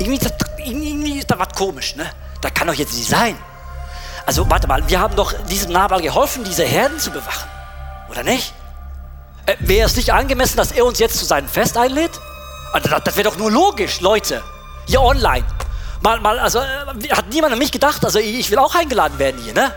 Irgendwie 0.00 0.18
ist, 0.18 0.30
da, 0.30 0.46
irgendwie 0.58 1.18
ist 1.18 1.30
da 1.30 1.38
was 1.38 1.52
komisch, 1.54 1.96
ne? 1.96 2.10
Das 2.40 2.54
kann 2.54 2.68
doch 2.68 2.74
jetzt 2.74 2.94
nicht 2.94 3.08
sein. 3.08 3.36
Also 4.26 4.48
warte 4.48 4.68
mal, 4.68 4.88
wir 4.88 5.00
haben 5.00 5.16
doch 5.16 5.32
diesem 5.46 5.72
Nabal 5.72 6.00
geholfen, 6.00 6.44
diese 6.44 6.64
Herden 6.64 6.98
zu 6.98 7.10
bewachen. 7.10 7.48
Oder 8.10 8.22
nicht? 8.22 8.52
Äh, 9.48 9.56
wäre 9.60 9.86
es 9.86 9.96
nicht 9.96 10.12
angemessen, 10.12 10.58
dass 10.58 10.72
er 10.72 10.84
uns 10.84 10.98
jetzt 10.98 11.16
zu 11.18 11.24
seinem 11.24 11.48
Fest 11.48 11.78
einlädt? 11.78 12.20
Also, 12.74 12.90
das, 12.90 13.02
das 13.04 13.16
wäre 13.16 13.30
doch 13.30 13.38
nur 13.38 13.50
logisch, 13.50 14.00
Leute. 14.00 14.42
Hier 14.86 15.00
online. 15.00 15.44
Mal, 16.02 16.20
mal, 16.20 16.38
also 16.38 16.58
äh, 16.58 17.08
hat 17.10 17.30
niemand 17.30 17.54
an 17.54 17.58
mich 17.58 17.72
gedacht, 17.72 18.04
also 18.04 18.18
ich 18.18 18.50
will 18.50 18.58
auch 18.58 18.74
eingeladen 18.74 19.18
werden 19.18 19.40
hier, 19.42 19.54
ne? 19.54 19.72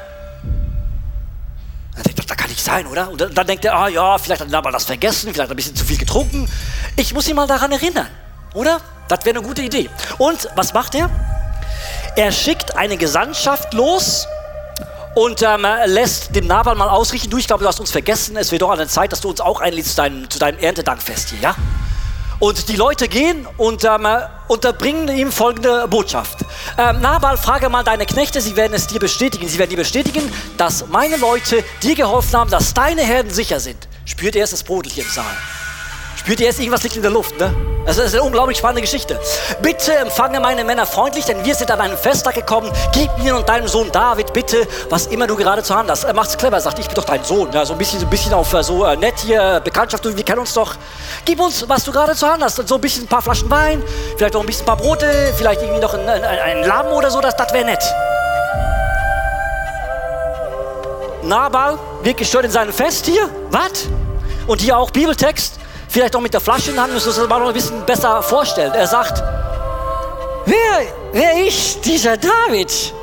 Dann 1.95 2.03
denkt 2.03 2.19
er, 2.19 2.25
das 2.25 2.37
kann 2.37 2.49
nicht 2.49 2.63
sein, 2.63 2.85
oder? 2.85 3.09
Und 3.09 3.21
dann, 3.21 3.47
denkt 3.47 3.63
er, 3.63 3.73
ah 3.73 3.87
ja, 3.87 4.17
vielleicht 4.17 4.41
hat 4.41 4.49
Nabal 4.49 4.73
das 4.73 4.83
vergessen, 4.83 5.33
vielleicht 5.33 5.43
hat 5.43 5.49
er 5.49 5.53
ein 5.53 5.55
bisschen 5.55 5.75
zu 5.75 5.85
viel 5.85 5.97
getrunken. 5.97 6.49
Ich 6.97 7.13
muss 7.13 7.27
ihn 7.29 7.37
mal 7.37 7.47
daran 7.47 7.71
erinnern, 7.71 8.07
oder? 8.53 8.81
Das 9.07 9.23
wäre 9.23 9.37
eine 9.37 9.47
gute 9.47 9.61
Idee. 9.61 9.89
Und 10.17 10.49
was 10.55 10.73
macht 10.73 10.95
er? 10.95 11.09
Er 12.17 12.31
schickt 12.33 12.75
eine 12.75 12.97
Gesandtschaft 12.97 13.73
los 13.73 14.27
und 15.15 15.41
ähm, 15.41 15.65
lässt 15.85 16.35
dem 16.35 16.47
Nabal 16.47 16.75
mal 16.75 16.89
ausrichten, 16.89 17.29
du, 17.29 17.37
ich 17.37 17.47
glaube, 17.47 17.63
du 17.63 17.67
hast 17.67 17.79
uns 17.79 17.91
vergessen, 17.91 18.37
es 18.37 18.51
wird 18.51 18.61
doch 18.61 18.71
an 18.71 18.77
der 18.77 18.87
Zeit, 18.87 19.11
dass 19.11 19.21
du 19.21 19.29
uns 19.29 19.41
auch 19.41 19.59
einlädst 19.59 19.91
zu 19.91 19.95
deinem, 19.97 20.29
zu 20.29 20.39
deinem 20.39 20.59
Erntedankfest 20.59 21.29
hier, 21.29 21.39
ja? 21.39 21.55
Und 22.39 22.69
die 22.69 22.75
Leute 22.75 23.07
gehen 23.07 23.47
und 23.57 23.83
ähm, 23.83 24.07
unterbringen 24.47 25.15
ihm 25.15 25.31
folgende 25.31 25.87
Botschaft. 25.87 26.39
Ähm, 26.75 26.99
Nabal, 26.99 27.37
frage 27.37 27.69
mal 27.69 27.83
deine 27.83 28.07
Knechte, 28.07 28.41
sie 28.41 28.55
werden 28.55 28.73
es 28.73 28.87
dir 28.87 28.99
bestätigen. 28.99 29.47
Sie 29.47 29.59
werden 29.59 29.69
dir 29.69 29.77
bestätigen, 29.77 30.23
dass 30.57 30.87
meine 30.87 31.17
Leute 31.17 31.63
dir 31.83 31.93
geholfen 31.93 32.39
haben, 32.39 32.49
dass 32.49 32.73
deine 32.73 33.03
Herden 33.03 33.31
sicher 33.31 33.59
sind. 33.59 33.87
Spürt 34.05 34.33
ihr 34.33 34.41
erst 34.41 34.53
das 34.53 34.63
Brodel 34.63 34.91
hier 34.91 35.03
im 35.03 35.09
Saal? 35.11 35.37
Spürt 36.15 36.39
ihr 36.39 36.47
jetzt, 36.47 36.59
irgendwas 36.59 36.81
liegt 36.81 36.95
in 36.95 37.03
der 37.03 37.11
Luft, 37.11 37.39
ne? 37.39 37.70
Das 37.85 37.97
ist 37.97 38.13
eine 38.13 38.23
unglaublich 38.23 38.59
spannende 38.59 38.81
Geschichte. 38.81 39.19
Bitte 39.61 39.93
empfange 39.95 40.39
meine 40.39 40.63
Männer 40.63 40.85
freundlich, 40.85 41.25
denn 41.25 41.43
wir 41.43 41.55
sind 41.55 41.71
an 41.71 41.81
einem 41.81 41.97
Festtag 41.97 42.35
gekommen. 42.35 42.71
Gib 42.93 43.09
mir 43.17 43.35
und 43.35 43.49
deinem 43.49 43.67
Sohn 43.67 43.91
David 43.91 44.33
bitte, 44.33 44.67
was 44.89 45.07
immer 45.07 45.25
du 45.25 45.35
gerade 45.35 45.63
zur 45.63 45.77
Hand 45.77 45.89
hast. 45.89 46.03
Er 46.03 46.13
macht's 46.13 46.37
clever, 46.37 46.61
sagt, 46.61 46.77
ich 46.77 46.85
bin 46.85 46.95
doch 46.95 47.05
dein 47.05 47.23
Sohn. 47.23 47.51
Ja, 47.51 47.65
so 47.65 47.73
ein 47.73 47.79
bisschen, 47.79 47.99
so 47.99 48.05
ein 48.05 48.09
bisschen 48.09 48.33
auf 48.33 48.53
äh, 48.53 48.63
so 48.63 48.85
äh, 48.85 48.95
nett 48.95 49.15
hier, 49.19 49.59
Bekanntschaft, 49.63 50.05
wir 50.05 50.23
kennen 50.23 50.39
uns 50.39 50.53
doch. 50.53 50.75
Gib 51.25 51.39
uns, 51.39 51.67
was 51.67 51.83
du 51.83 51.91
gerade 51.91 52.15
zur 52.15 52.31
Hand 52.31 52.43
hast. 52.43 52.55
So 52.67 52.75
ein 52.75 52.81
bisschen 52.81 53.05
ein 53.05 53.07
paar 53.07 53.21
Flaschen 53.21 53.49
Wein, 53.49 53.81
vielleicht 54.15 54.35
auch 54.35 54.41
ein 54.41 54.45
bisschen 54.45 54.63
ein 54.63 54.67
paar 54.67 54.77
Brote, 54.77 55.33
vielleicht 55.35 55.61
irgendwie 55.61 55.81
noch 55.81 55.93
ein, 55.95 56.07
ein, 56.07 56.23
ein 56.23 56.63
Lamm 56.63 56.87
oder 56.87 57.09
so, 57.09 57.19
das, 57.19 57.35
das 57.35 57.51
wäre 57.51 57.65
nett. 57.65 57.83
Nabal 61.23 61.79
wird 62.03 62.17
gestört 62.17 62.45
in 62.45 62.51
seinem 62.51 62.73
Fest 62.73 63.05
hier. 63.05 63.29
Was? 63.49 63.87
Und 64.47 64.61
hier 64.61 64.77
auch 64.77 64.91
Bibeltext 64.91 65.59
vielleicht 65.91 66.15
auch 66.15 66.21
mit 66.21 66.33
der 66.33 66.41
Flasche 66.41 66.69
in 66.69 66.75
der 66.75 66.83
Hand, 66.83 66.93
müssen 66.93 67.05
wir 67.05 67.09
uns 67.09 67.19
das 67.19 67.29
mal 67.29 67.39
noch 67.39 67.47
ein 67.49 67.53
bisschen 67.53 67.85
besser 67.85 68.23
vorstellen. 68.23 68.73
Er 68.73 68.87
sagt, 68.87 69.21
wer, 70.45 70.87
wer 71.11 71.45
ist 71.45 71.83
dieser 71.85 72.17
David? 72.17 72.93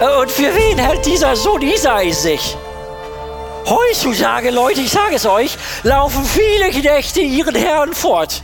Äh, 0.00 0.20
und 0.20 0.30
für 0.30 0.54
wen 0.54 0.78
hält 0.78 1.06
dieser 1.06 1.36
Sohn 1.36 1.62
Isai 1.62 2.10
sich? 2.10 2.56
Heutzutage, 3.66 4.50
Leute, 4.50 4.80
ich 4.80 4.90
sage 4.90 5.14
es 5.14 5.26
euch, 5.26 5.56
laufen 5.84 6.24
viele 6.24 6.70
Knechte 6.70 7.20
ihren 7.20 7.54
Herren 7.54 7.94
fort. 7.94 8.42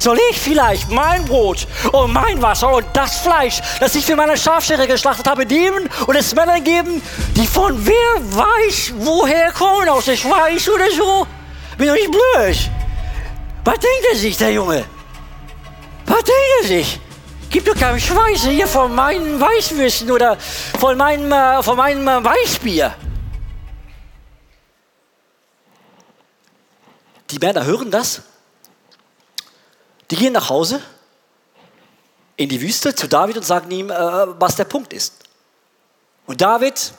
Soll 0.00 0.18
ich 0.30 0.38
vielleicht 0.38 0.90
mein 0.90 1.24
Brot 1.24 1.66
und 1.92 2.12
mein 2.12 2.40
Wasser 2.40 2.72
und 2.72 2.86
das 2.92 3.18
Fleisch, 3.18 3.60
das 3.80 3.94
ich 3.94 4.04
für 4.04 4.16
meine 4.16 4.36
Schafschere 4.36 4.86
geschlachtet 4.86 5.28
habe, 5.28 5.44
nehmen 5.44 5.88
und 6.06 6.14
es 6.14 6.34
Männern 6.34 6.62
geben, 6.62 7.02
die 7.36 7.46
von 7.46 7.86
wer 7.86 7.94
weiß 8.20 8.92
woher 8.98 9.50
kommen, 9.52 9.88
aus 9.88 10.04
der 10.04 10.16
Schweiz 10.16 10.68
oder 10.68 10.90
so? 10.90 11.26
Bin 11.76 11.88
doch 11.88 11.94
nicht 11.94 12.10
blöd. 12.10 12.70
Was 13.64 13.78
denkt 13.78 14.06
er 14.10 14.16
sich, 14.16 14.36
der 14.36 14.52
Junge? 14.52 14.84
Was 16.06 16.24
denkt 16.24 16.50
er 16.62 16.66
sich? 16.66 17.00
Gibt 17.50 17.66
doch 17.66 17.74
keinen 17.74 18.00
Schweiß 18.00 18.44
hier 18.44 18.66
von 18.66 18.94
meinen 18.94 19.40
Weißwürsten 19.40 20.10
oder 20.10 20.36
von 20.38 20.96
meinem, 20.96 21.32
äh, 21.32 21.62
von 21.62 21.76
meinem 21.76 22.06
äh, 22.06 22.24
Weißbier. 22.24 22.94
Die 27.30 27.38
Männer 27.38 27.64
hören 27.64 27.90
das. 27.90 28.22
Die 30.10 30.16
gehen 30.16 30.32
nach 30.32 30.48
Hause 30.48 30.82
in 32.36 32.48
die 32.48 32.60
Wüste 32.60 32.94
zu 32.94 33.08
David 33.08 33.36
und 33.36 33.42
sagen 33.42 33.70
ihm, 33.70 33.90
äh, 33.90 33.94
was 33.94 34.56
der 34.56 34.64
Punkt 34.64 34.92
ist. 34.92 35.24
Und 36.26 36.40
David, 36.40 36.92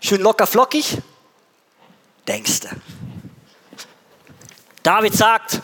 schön 0.00 0.20
locker 0.20 0.46
flockig, 0.46 0.98
denkste. 2.26 2.70
David 4.82 5.14
sagt, 5.14 5.60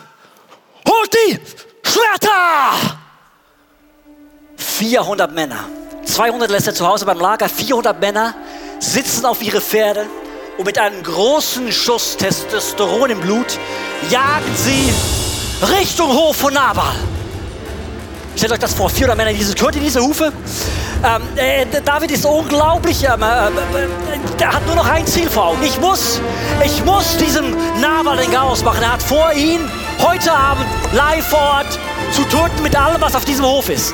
holt 0.87 1.13
die 1.13 1.39
Schwerter! 1.83 2.97
400 4.57 5.31
Männer. 5.33 5.69
200 6.05 6.49
lässt 6.49 6.67
er 6.67 6.73
zu 6.73 6.87
Hause 6.87 7.05
beim 7.05 7.19
Lager. 7.19 7.47
400 7.47 7.99
Männer 7.99 8.35
sitzen 8.79 9.25
auf 9.25 9.41
ihre 9.41 9.61
Pferde 9.61 10.05
und 10.57 10.65
mit 10.65 10.77
einem 10.77 11.01
großen 11.03 11.71
Schuss 11.71 12.17
Testosteron 12.17 13.11
im 13.11 13.21
Blut 13.21 13.57
jagen 14.09 14.55
sie 14.55 14.93
Richtung 15.77 16.11
Hof 16.13 16.37
von 16.37 16.53
Nabal. 16.53 16.95
Stellt 18.35 18.51
euch 18.51 18.59
das 18.59 18.73
vor, 18.73 18.89
400 18.89 19.15
Männer, 19.15 19.33
diese, 19.33 19.53
hört 19.61 19.75
ihr 19.75 19.81
diese 19.81 20.01
Hufe? 20.01 20.33
Ähm, 21.03 21.21
äh, 21.35 21.65
David 21.85 22.11
ist 22.11 22.25
unglaublich, 22.25 23.03
ähm, 23.03 23.21
äh, 23.21 23.47
äh, 23.47 23.51
der 24.39 24.53
hat 24.53 24.65
nur 24.65 24.75
noch 24.75 24.87
ein 24.87 25.05
Ziel 25.05 25.29
vor 25.29 25.47
Augen. 25.47 25.61
Ich 25.63 25.79
muss, 25.79 26.19
ich 26.63 26.83
muss 26.83 27.17
diesem 27.17 27.55
Nabal 27.79 28.17
den 28.17 28.31
Chaos 28.31 28.63
machen. 28.63 28.81
Er 28.81 28.93
hat 28.93 29.03
vor, 29.03 29.31
ihn 29.33 29.59
heute 30.01 30.31
Abend 30.31 30.65
live 30.93 31.27
vor 31.27 31.39
Ort 31.39 31.79
zu 32.11 32.23
töten 32.23 32.63
mit 32.63 32.75
allem, 32.75 33.01
was 33.01 33.15
auf 33.15 33.25
diesem 33.25 33.45
Hof 33.45 33.69
ist. 33.69 33.93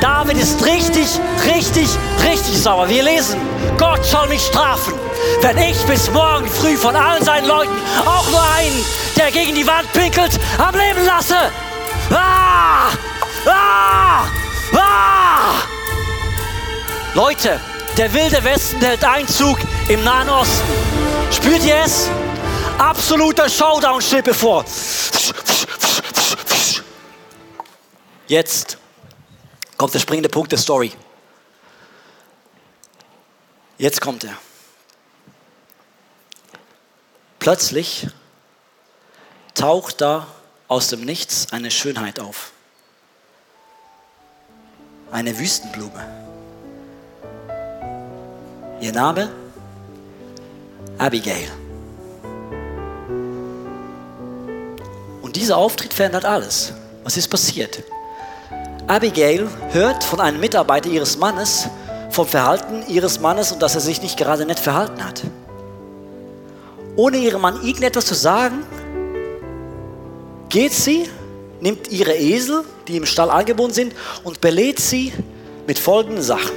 David 0.00 0.38
ist 0.38 0.64
richtig, 0.64 1.08
richtig, 1.44 1.88
richtig 2.22 2.58
sauer. 2.58 2.88
Wir 2.88 3.02
lesen, 3.02 3.40
Gott 3.78 4.04
soll 4.04 4.28
mich 4.28 4.42
strafen, 4.42 4.94
wenn 5.42 5.58
ich 5.58 5.78
bis 5.84 6.10
morgen 6.12 6.46
früh 6.48 6.76
von 6.76 6.94
allen 6.96 7.24
seinen 7.24 7.46
Leuten 7.46 7.72
auch 8.06 8.30
nur 8.30 8.42
einen, 8.56 8.84
der 9.16 9.30
gegen 9.30 9.54
die 9.54 9.66
Wand 9.66 9.92
pinkelt, 9.92 10.38
am 10.58 10.74
Leben 10.74 11.04
lasse. 11.06 11.36
Ah! 12.10 13.15
Ah! 13.46 14.26
Ah! 14.74 15.62
Leute, 17.14 17.60
der 17.96 18.12
wilde 18.12 18.42
Westen 18.44 18.80
hält 18.80 19.04
Einzug 19.04 19.58
im 19.88 20.04
Nahen 20.04 20.28
Osten. 20.28 20.66
Spürt 21.30 21.64
ihr 21.64 21.76
es? 21.76 22.10
Absoluter 22.78 23.48
Showdown 23.48 24.02
steht 24.02 24.24
bevor. 24.24 24.64
Jetzt 28.26 28.76
kommt 29.76 29.94
der 29.94 30.00
springende 30.00 30.28
Punkt 30.28 30.52
der 30.52 30.58
Story. 30.58 30.92
Jetzt 33.78 34.00
kommt 34.00 34.24
er. 34.24 34.36
Plötzlich 37.38 38.08
taucht 39.54 40.00
da 40.00 40.26
aus 40.66 40.88
dem 40.88 41.02
Nichts 41.04 41.52
eine 41.52 41.70
Schönheit 41.70 42.18
auf. 42.18 42.50
Eine 45.16 45.38
Wüstenblume. 45.38 46.04
Ihr 48.82 48.92
Name? 48.92 49.30
Abigail. 50.98 51.48
Und 55.22 55.34
dieser 55.36 55.56
Auftritt 55.56 55.94
verändert 55.94 56.26
alles. 56.26 56.74
Was 57.02 57.16
ist 57.16 57.28
passiert? 57.28 57.82
Abigail 58.88 59.48
hört 59.70 60.04
von 60.04 60.20
einem 60.20 60.38
Mitarbeiter 60.38 60.90
ihres 60.90 61.16
Mannes 61.16 61.70
vom 62.10 62.26
Verhalten 62.26 62.84
ihres 62.86 63.18
Mannes 63.18 63.52
und 63.52 63.62
dass 63.62 63.74
er 63.74 63.80
sich 63.80 64.02
nicht 64.02 64.18
gerade 64.18 64.44
nett 64.44 64.60
verhalten 64.60 65.02
hat. 65.02 65.22
Ohne 66.94 67.16
ihrem 67.16 67.40
Mann 67.40 67.62
irgendetwas 67.62 68.04
zu 68.04 68.14
sagen, 68.14 68.64
geht 70.50 70.74
sie, 70.74 71.08
nimmt 71.66 71.90
ihre 71.90 72.14
Esel, 72.14 72.62
die 72.86 72.96
im 72.96 73.06
Stall 73.06 73.28
angebunden 73.28 73.74
sind, 73.74 73.92
und 74.22 74.40
belädt 74.40 74.78
sie 74.78 75.12
mit 75.66 75.80
folgenden 75.80 76.22
Sachen. 76.22 76.52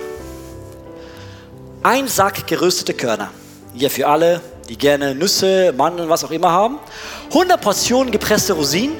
Ein 1.81 2.07
Sack 2.07 2.45
geröstete 2.45 2.93
Körner, 2.93 3.31
hier 3.73 3.89
für 3.89 4.07
alle, 4.07 4.39
die 4.67 4.77
gerne 4.77 5.15
Nüsse, 5.15 5.73
Mandeln, 5.75 6.09
was 6.09 6.23
auch 6.23 6.29
immer 6.29 6.51
haben. 6.51 6.77
100 7.29 7.59
Portionen 7.59 8.11
gepresste 8.11 8.53
Rosinen, 8.53 8.95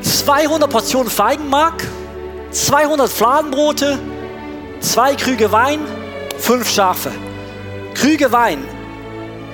200 0.00 0.70
Portionen 0.70 1.10
Feigenmark, 1.10 1.86
200 2.52 3.10
Fladenbrote, 3.10 3.98
zwei 4.80 5.14
Krüge 5.14 5.52
Wein, 5.52 5.80
fünf 6.38 6.70
Schafe. 6.70 7.12
Krüge 7.92 8.32
Wein 8.32 8.64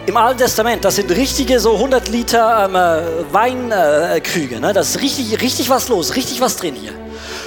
im 0.06 0.16
Alten 0.16 0.38
Testament, 0.38 0.84
das 0.84 0.96
sind 0.96 1.10
richtige 1.10 1.60
so 1.60 1.74
100 1.74 2.08
Liter 2.08 2.64
ähm, 2.64 2.74
äh, 2.74 3.32
Weinkrüge. 3.32 4.56
Äh, 4.56 4.60
ne? 4.60 4.72
Das 4.72 4.90
ist 4.90 5.02
richtig, 5.02 5.40
richtig 5.40 5.68
was 5.68 5.88
los, 5.88 6.16
richtig 6.16 6.40
was 6.40 6.56
drin 6.56 6.74
hier. 6.74 6.92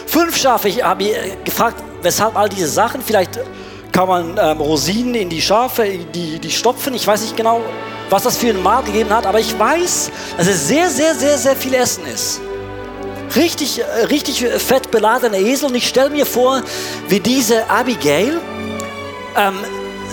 Fünf 0.05 0.37
Schafe, 0.37 0.69
ich 0.69 0.83
habe 0.83 1.05
gefragt, 1.43 1.83
weshalb 2.01 2.37
all 2.37 2.49
diese 2.49 2.67
Sachen. 2.67 3.01
Vielleicht 3.01 3.39
kann 3.91 4.07
man 4.07 4.37
ähm, 4.37 4.61
Rosinen 4.61 5.15
in 5.15 5.29
die 5.29 5.41
Schafe, 5.41 5.85
die, 6.13 6.39
die 6.39 6.51
stopfen. 6.51 6.93
Ich 6.93 7.05
weiß 7.05 7.21
nicht 7.21 7.35
genau, 7.35 7.61
was 8.09 8.23
das 8.23 8.37
für 8.37 8.49
ein 8.49 8.61
Mahl 8.61 8.83
gegeben 8.83 9.09
hat, 9.09 9.25
aber 9.25 9.39
ich 9.39 9.57
weiß, 9.57 10.11
dass 10.37 10.47
es 10.47 10.67
sehr, 10.67 10.89
sehr, 10.89 11.15
sehr, 11.15 11.37
sehr 11.37 11.55
viel 11.55 11.73
Essen 11.73 12.05
ist 12.05 12.41
richtig, 13.35 13.79
äh, 13.79 14.05
richtig 14.05 14.45
fett 14.45 14.91
beladene 14.91 15.39
Esel. 15.39 15.69
Und 15.69 15.75
ich 15.75 15.87
stelle 15.87 16.09
mir 16.09 16.25
vor, 16.25 16.61
wie 17.07 17.19
diese 17.19 17.69
Abigail 17.69 18.39
ähm, 19.35 19.55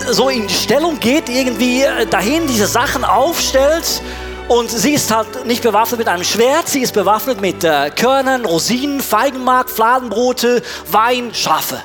so 0.09 0.29
in 0.29 0.49
Stellung 0.49 0.99
geht, 0.99 1.29
irgendwie 1.29 1.83
äh, 1.83 2.05
dahin 2.05 2.47
diese 2.47 2.67
Sachen 2.67 3.03
aufstellt. 3.03 4.01
Und 4.47 4.69
sie 4.69 4.93
ist 4.93 5.09
halt 5.11 5.45
nicht 5.45 5.63
bewaffnet 5.63 5.99
mit 5.99 6.07
einem 6.09 6.23
Schwert, 6.23 6.67
sie 6.67 6.81
ist 6.81 6.93
bewaffnet 6.93 7.39
mit 7.39 7.63
äh, 7.63 7.89
Körnern, 7.89 8.45
Rosinen, 8.45 8.99
Feigenmark, 8.99 9.69
Fladenbrote, 9.69 10.61
Wein, 10.91 11.33
Schafe. 11.33 11.81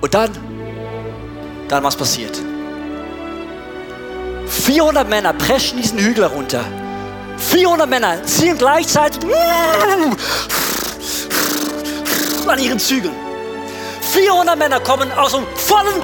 Und 0.00 0.14
dann, 0.14 0.30
dann 1.68 1.84
was 1.84 1.96
passiert. 1.96 2.40
400 4.46 5.08
Männer 5.08 5.32
preschen 5.32 5.78
diesen 5.78 5.98
Hügel 5.98 6.24
runter. 6.24 6.64
400 7.38 7.88
Männer 7.88 8.22
ziehen 8.24 8.56
gleichzeitig 8.56 9.20
an 12.46 12.58
ihren 12.58 12.78
Zügeln. 12.78 13.23
400 14.14 14.56
Männer 14.56 14.78
kommen 14.78 15.10
aus 15.10 15.34
einem 15.34 15.44
vollen 15.56 16.00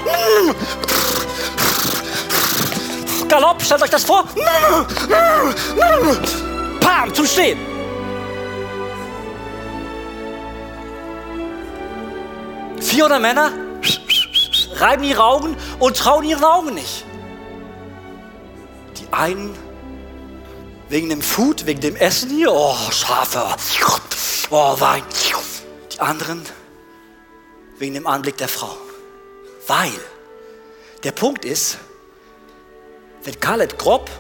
Galopp. 3.29 3.63
Stellt 3.63 3.83
euch 3.83 3.91
das 3.91 4.03
vor. 4.03 4.25
Pam, 6.81 7.15
zum 7.15 7.25
Stehen. 7.25 7.57
Vierhundert 12.81 13.23
Männer 13.23 13.53
reiben 14.75 15.05
ihre 15.05 15.23
Augen 15.23 15.57
und 15.79 15.97
trauen 15.97 16.25
ihren 16.25 16.43
Augen 16.43 16.75
nicht. 16.75 17.05
Die 18.99 19.07
einen 19.13 19.57
wegen 20.89 21.11
dem 21.11 21.23
Food, 21.23 21.67
wegen 21.67 21.81
dem 21.81 21.95
Essen 21.95 22.31
hier, 22.31 22.53
oh, 22.53 22.75
Schafe, 22.91 23.47
oh, 24.51 24.81
Wein. 24.81 25.05
Die 25.93 26.01
anderen 26.01 26.45
wegen 27.81 27.95
dem 27.95 28.07
Anblick 28.07 28.37
der 28.37 28.49
Frau. 28.49 28.77
Weil 29.67 29.91
der 31.03 31.13
Punkt 31.13 31.45
ist, 31.45 31.79
wenn 33.25 33.41
Khaled 33.41 33.79
grob 33.79 34.11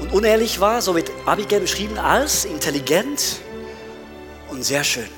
und 0.00 0.12
unehrlich 0.12 0.60
war, 0.60 0.82
so 0.82 0.94
wird 0.94 1.10
Abigail 1.24 1.60
beschrieben 1.60 1.98
als 1.98 2.44
intelligent 2.44 3.40
und 4.50 4.62
sehr 4.62 4.84
schön. 4.84 5.08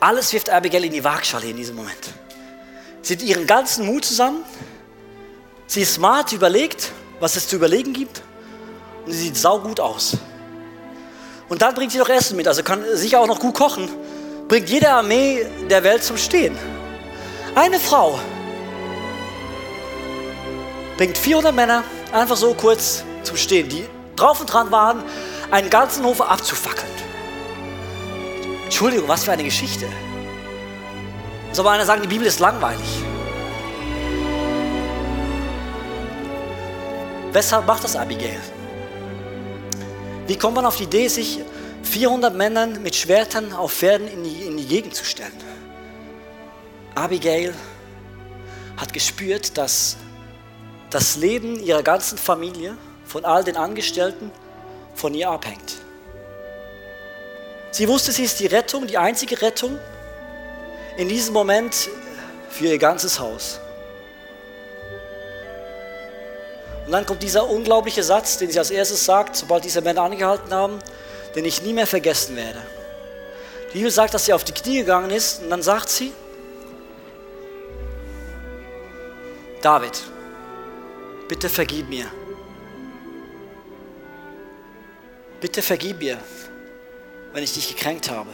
Alles 0.00 0.32
wirft 0.32 0.50
Abigail 0.50 0.84
in 0.84 0.92
die 0.92 1.04
Waagschale 1.04 1.48
in 1.48 1.56
diesem 1.56 1.76
Moment. 1.76 2.12
Sie 3.02 3.14
hat 3.14 3.22
ihren 3.22 3.46
ganzen 3.46 3.86
Mut 3.86 4.04
zusammen. 4.04 4.44
Sie 5.68 5.82
ist 5.82 5.94
smart, 5.94 6.32
überlegt, 6.32 6.90
was 7.20 7.36
es 7.36 7.48
zu 7.48 7.56
überlegen 7.56 7.92
gibt. 7.92 8.20
Und 9.04 9.12
sie 9.12 9.18
sieht 9.18 9.36
saugut 9.36 9.78
aus. 9.78 10.16
Und 11.48 11.62
dann 11.62 11.74
bringt 11.74 11.92
sie 11.92 11.98
noch 11.98 12.08
Essen 12.08 12.36
mit, 12.36 12.48
also 12.48 12.64
kann 12.64 12.84
sicher 12.94 13.20
auch 13.20 13.28
noch 13.28 13.38
gut 13.38 13.54
kochen. 13.54 13.88
Bringt 14.48 14.68
jede 14.68 14.88
Armee 14.90 15.44
der 15.68 15.82
Welt 15.82 16.04
zum 16.04 16.16
Stehen. 16.16 16.56
Eine 17.54 17.80
Frau 17.80 18.18
bringt 20.96 21.18
400 21.18 21.54
Männer 21.54 21.82
einfach 22.12 22.36
so 22.36 22.54
kurz 22.54 23.02
zum 23.24 23.36
Stehen, 23.36 23.68
die 23.68 23.86
drauf 24.14 24.40
und 24.40 24.46
dran 24.46 24.70
waren, 24.70 25.02
einen 25.50 25.68
ganzen 25.68 26.04
Hof 26.04 26.20
abzufackeln. 26.20 26.86
Entschuldigung, 28.64 29.08
was 29.08 29.24
für 29.24 29.32
eine 29.32 29.44
Geschichte. 29.44 29.86
Soll 31.52 31.66
einer 31.66 31.84
sagen, 31.84 32.02
die 32.02 32.08
Bibel 32.08 32.26
ist 32.26 32.38
langweilig. 32.38 33.02
Weshalb 37.32 37.66
macht 37.66 37.84
das 37.84 37.96
Abigail? 37.96 38.40
Wie 40.26 40.36
kommt 40.36 40.54
man 40.56 40.66
auf 40.66 40.76
die 40.76 40.84
Idee, 40.84 41.08
sich 41.08 41.40
400 41.86 42.34
Männern 42.34 42.82
mit 42.82 42.94
Schwertern 42.94 43.52
auf 43.52 43.72
Pferden 43.72 44.08
in 44.08 44.24
die, 44.24 44.42
in 44.42 44.56
die 44.56 44.66
Gegend 44.66 44.94
zu 44.94 45.04
stellen? 45.04 45.32
Abigail 46.94 47.54
hat 48.76 48.92
gespürt, 48.92 49.56
dass 49.56 49.96
das 50.90 51.16
Leben 51.16 51.58
ihrer 51.60 51.82
ganzen 51.82 52.18
Familie, 52.18 52.76
von 53.04 53.24
all 53.24 53.44
den 53.44 53.56
Angestellten, 53.56 54.30
von 54.94 55.14
ihr 55.14 55.30
abhängt. 55.30 55.76
Sie 57.70 57.88
wusste, 57.88 58.12
sie 58.12 58.24
ist 58.24 58.40
die 58.40 58.46
Rettung, 58.46 58.86
die 58.86 58.98
einzige 58.98 59.40
Rettung 59.40 59.78
in 60.96 61.08
diesem 61.08 61.34
Moment 61.34 61.74
für 62.50 62.66
ihr 62.66 62.78
ganzes 62.78 63.20
Haus. 63.20 63.60
Und 66.86 66.92
dann 66.92 67.04
kommt 67.04 67.22
dieser 67.22 67.48
unglaubliche 67.48 68.02
Satz, 68.02 68.38
den 68.38 68.50
sie 68.50 68.58
als 68.58 68.70
erstes 68.70 69.04
sagt, 69.04 69.36
sobald 69.36 69.64
diese 69.64 69.82
Männer 69.82 70.02
angehalten 70.02 70.54
haben, 70.54 70.78
den 71.34 71.44
ich 71.44 71.62
nie 71.62 71.72
mehr 71.72 71.86
vergessen 71.86 72.36
werde. 72.36 72.60
Die 73.72 73.78
Bibel 73.78 73.90
sagt, 73.90 74.14
dass 74.14 74.24
sie 74.24 74.32
auf 74.32 74.44
die 74.44 74.52
Knie 74.52 74.78
gegangen 74.78 75.10
ist 75.10 75.42
und 75.42 75.50
dann 75.50 75.62
sagt 75.62 75.88
sie, 75.88 76.12
David, 79.60 80.02
bitte 81.28 81.48
vergib 81.48 81.88
mir. 81.88 82.06
Bitte 85.40 85.60
vergib 85.60 85.98
mir, 85.98 86.18
wenn 87.32 87.42
ich 87.42 87.52
dich 87.52 87.68
gekränkt 87.68 88.10
habe. 88.10 88.30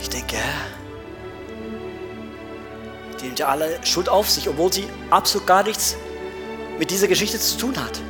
Ich 0.00 0.10
denke, 0.10 0.36
die 3.20 3.26
nimmt 3.26 3.38
ja 3.38 3.46
alle 3.48 3.78
Schuld 3.86 4.08
auf 4.08 4.28
sich, 4.28 4.48
obwohl 4.48 4.72
sie 4.72 4.88
absolut 5.10 5.46
gar 5.46 5.62
nichts 5.62 5.96
mit 6.78 6.90
dieser 6.90 7.06
Geschichte 7.06 7.38
zu 7.38 7.56
tun 7.56 7.76
hat. 7.76 8.00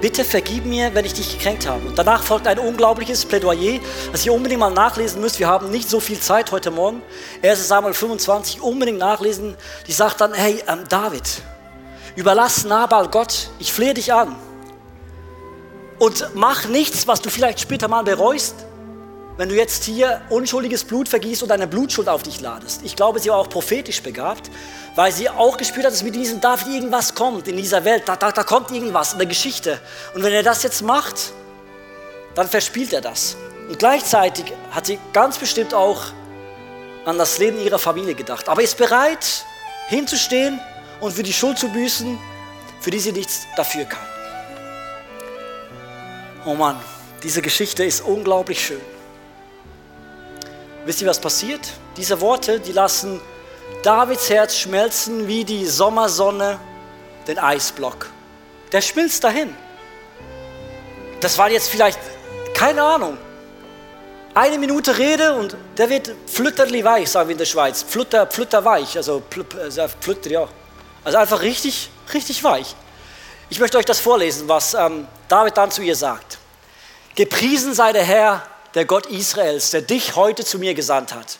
Bitte 0.00 0.24
vergib 0.24 0.64
mir, 0.64 0.94
wenn 0.94 1.04
ich 1.04 1.12
dich 1.12 1.30
gekränkt 1.30 1.68
habe. 1.68 1.86
Und 1.86 1.98
danach 1.98 2.22
folgt 2.22 2.46
ein 2.46 2.58
unglaubliches 2.58 3.26
Plädoyer, 3.26 3.80
das 4.12 4.24
ihr 4.24 4.32
unbedingt 4.32 4.60
mal 4.60 4.70
nachlesen 4.70 5.20
müsst. 5.20 5.38
Wir 5.38 5.46
haben 5.46 5.70
nicht 5.70 5.90
so 5.90 6.00
viel 6.00 6.18
Zeit 6.18 6.50
heute 6.52 6.70
Morgen. 6.70 7.02
1 7.42 7.68
Samuel 7.68 7.92
25, 7.92 8.62
unbedingt 8.62 8.98
nachlesen. 8.98 9.56
Die 9.86 9.92
sagt 9.92 10.22
dann, 10.22 10.32
hey 10.32 10.62
ähm, 10.68 10.84
David, 10.88 11.42
überlass 12.16 12.64
Nabal 12.64 13.08
Gott, 13.08 13.50
ich 13.58 13.74
flehe 13.74 13.92
dich 13.92 14.10
an. 14.12 14.36
Und 15.98 16.30
mach 16.32 16.66
nichts, 16.66 17.06
was 17.06 17.20
du 17.20 17.28
vielleicht 17.28 17.60
später 17.60 17.86
mal 17.86 18.02
bereust, 18.02 18.54
wenn 19.40 19.48
du 19.48 19.56
jetzt 19.56 19.84
hier 19.84 20.20
unschuldiges 20.28 20.84
Blut 20.84 21.08
vergießt 21.08 21.42
und 21.42 21.50
eine 21.50 21.66
Blutschuld 21.66 22.08
auf 22.08 22.22
dich 22.22 22.40
ladest. 22.40 22.82
Ich 22.84 22.94
glaube, 22.94 23.20
sie 23.20 23.30
war 23.30 23.38
auch 23.38 23.48
prophetisch 23.48 24.02
begabt 24.02 24.50
weil 24.94 25.12
sie 25.12 25.28
auch 25.28 25.56
gespürt 25.56 25.86
hat, 25.86 25.92
dass 25.92 26.02
mit 26.02 26.14
diesem 26.14 26.40
David 26.40 26.68
irgendwas 26.68 27.14
kommt 27.14 27.48
in 27.48 27.56
dieser 27.56 27.84
Welt. 27.84 28.02
Da, 28.06 28.16
da, 28.16 28.32
da 28.32 28.42
kommt 28.42 28.70
irgendwas 28.70 29.12
in 29.12 29.18
der 29.18 29.26
Geschichte. 29.26 29.80
Und 30.14 30.22
wenn 30.22 30.32
er 30.32 30.42
das 30.42 30.62
jetzt 30.62 30.82
macht, 30.82 31.32
dann 32.34 32.48
verspielt 32.48 32.92
er 32.92 33.00
das. 33.00 33.36
Und 33.68 33.78
gleichzeitig 33.78 34.52
hat 34.70 34.86
sie 34.86 34.98
ganz 35.12 35.38
bestimmt 35.38 35.74
auch 35.74 36.02
an 37.04 37.18
das 37.18 37.38
Leben 37.38 37.60
ihrer 37.60 37.78
Familie 37.78 38.14
gedacht. 38.14 38.48
Aber 38.48 38.62
ist 38.62 38.76
bereit, 38.76 39.44
hinzustehen 39.88 40.60
und 41.00 41.12
für 41.12 41.22
die 41.22 41.32
Schuld 41.32 41.58
zu 41.58 41.68
büßen, 41.68 42.18
für 42.80 42.90
die 42.90 42.98
sie 42.98 43.12
nichts 43.12 43.46
dafür 43.56 43.84
kann. 43.84 44.06
Oh 46.44 46.54
Mann, 46.54 46.80
diese 47.22 47.42
Geschichte 47.42 47.84
ist 47.84 48.00
unglaublich 48.00 48.64
schön. 48.64 48.99
Wisst 50.84 51.02
ihr, 51.02 51.08
was 51.08 51.20
passiert? 51.20 51.60
Diese 51.96 52.20
Worte, 52.20 52.58
die 52.60 52.72
lassen 52.72 53.20
Davids 53.82 54.30
Herz 54.30 54.56
schmelzen 54.56 55.26
wie 55.26 55.44
die 55.44 55.66
Sommersonne 55.66 56.58
den 57.26 57.38
Eisblock. 57.38 58.06
Der 58.72 58.80
schmilzt 58.80 59.22
dahin. 59.24 59.54
Das 61.20 61.36
war 61.36 61.50
jetzt 61.50 61.68
vielleicht, 61.68 61.98
keine 62.54 62.82
Ahnung, 62.82 63.18
eine 64.34 64.58
Minute 64.58 64.96
Rede 64.96 65.34
und 65.34 65.56
der 65.76 65.90
wird 65.90 66.12
flütterli 66.26 66.84
weich, 66.84 67.10
sagen 67.10 67.28
wir 67.28 67.32
in 67.32 67.38
der 67.38 67.46
Schweiz. 67.46 67.82
Flutter, 67.82 68.26
flutter 68.26 68.64
weich, 68.64 68.96
also 68.96 69.22
flutter, 70.00 70.30
ja. 70.30 70.48
Also 71.04 71.18
einfach 71.18 71.42
richtig, 71.42 71.90
richtig 72.14 72.42
weich. 72.44 72.74
Ich 73.48 73.58
möchte 73.58 73.76
euch 73.76 73.84
das 73.84 74.00
vorlesen, 74.00 74.48
was 74.48 74.74
ähm, 74.74 75.08
David 75.28 75.56
dann 75.56 75.70
zu 75.70 75.82
ihr 75.82 75.96
sagt. 75.96 76.38
Gepriesen 77.16 77.74
sei 77.74 77.92
der 77.92 78.04
Herr, 78.04 78.42
der 78.74 78.84
Gott 78.84 79.06
Israels, 79.06 79.70
der 79.70 79.82
dich 79.82 80.16
heute 80.16 80.44
zu 80.44 80.58
mir 80.58 80.74
gesandt 80.74 81.14
hat. 81.14 81.38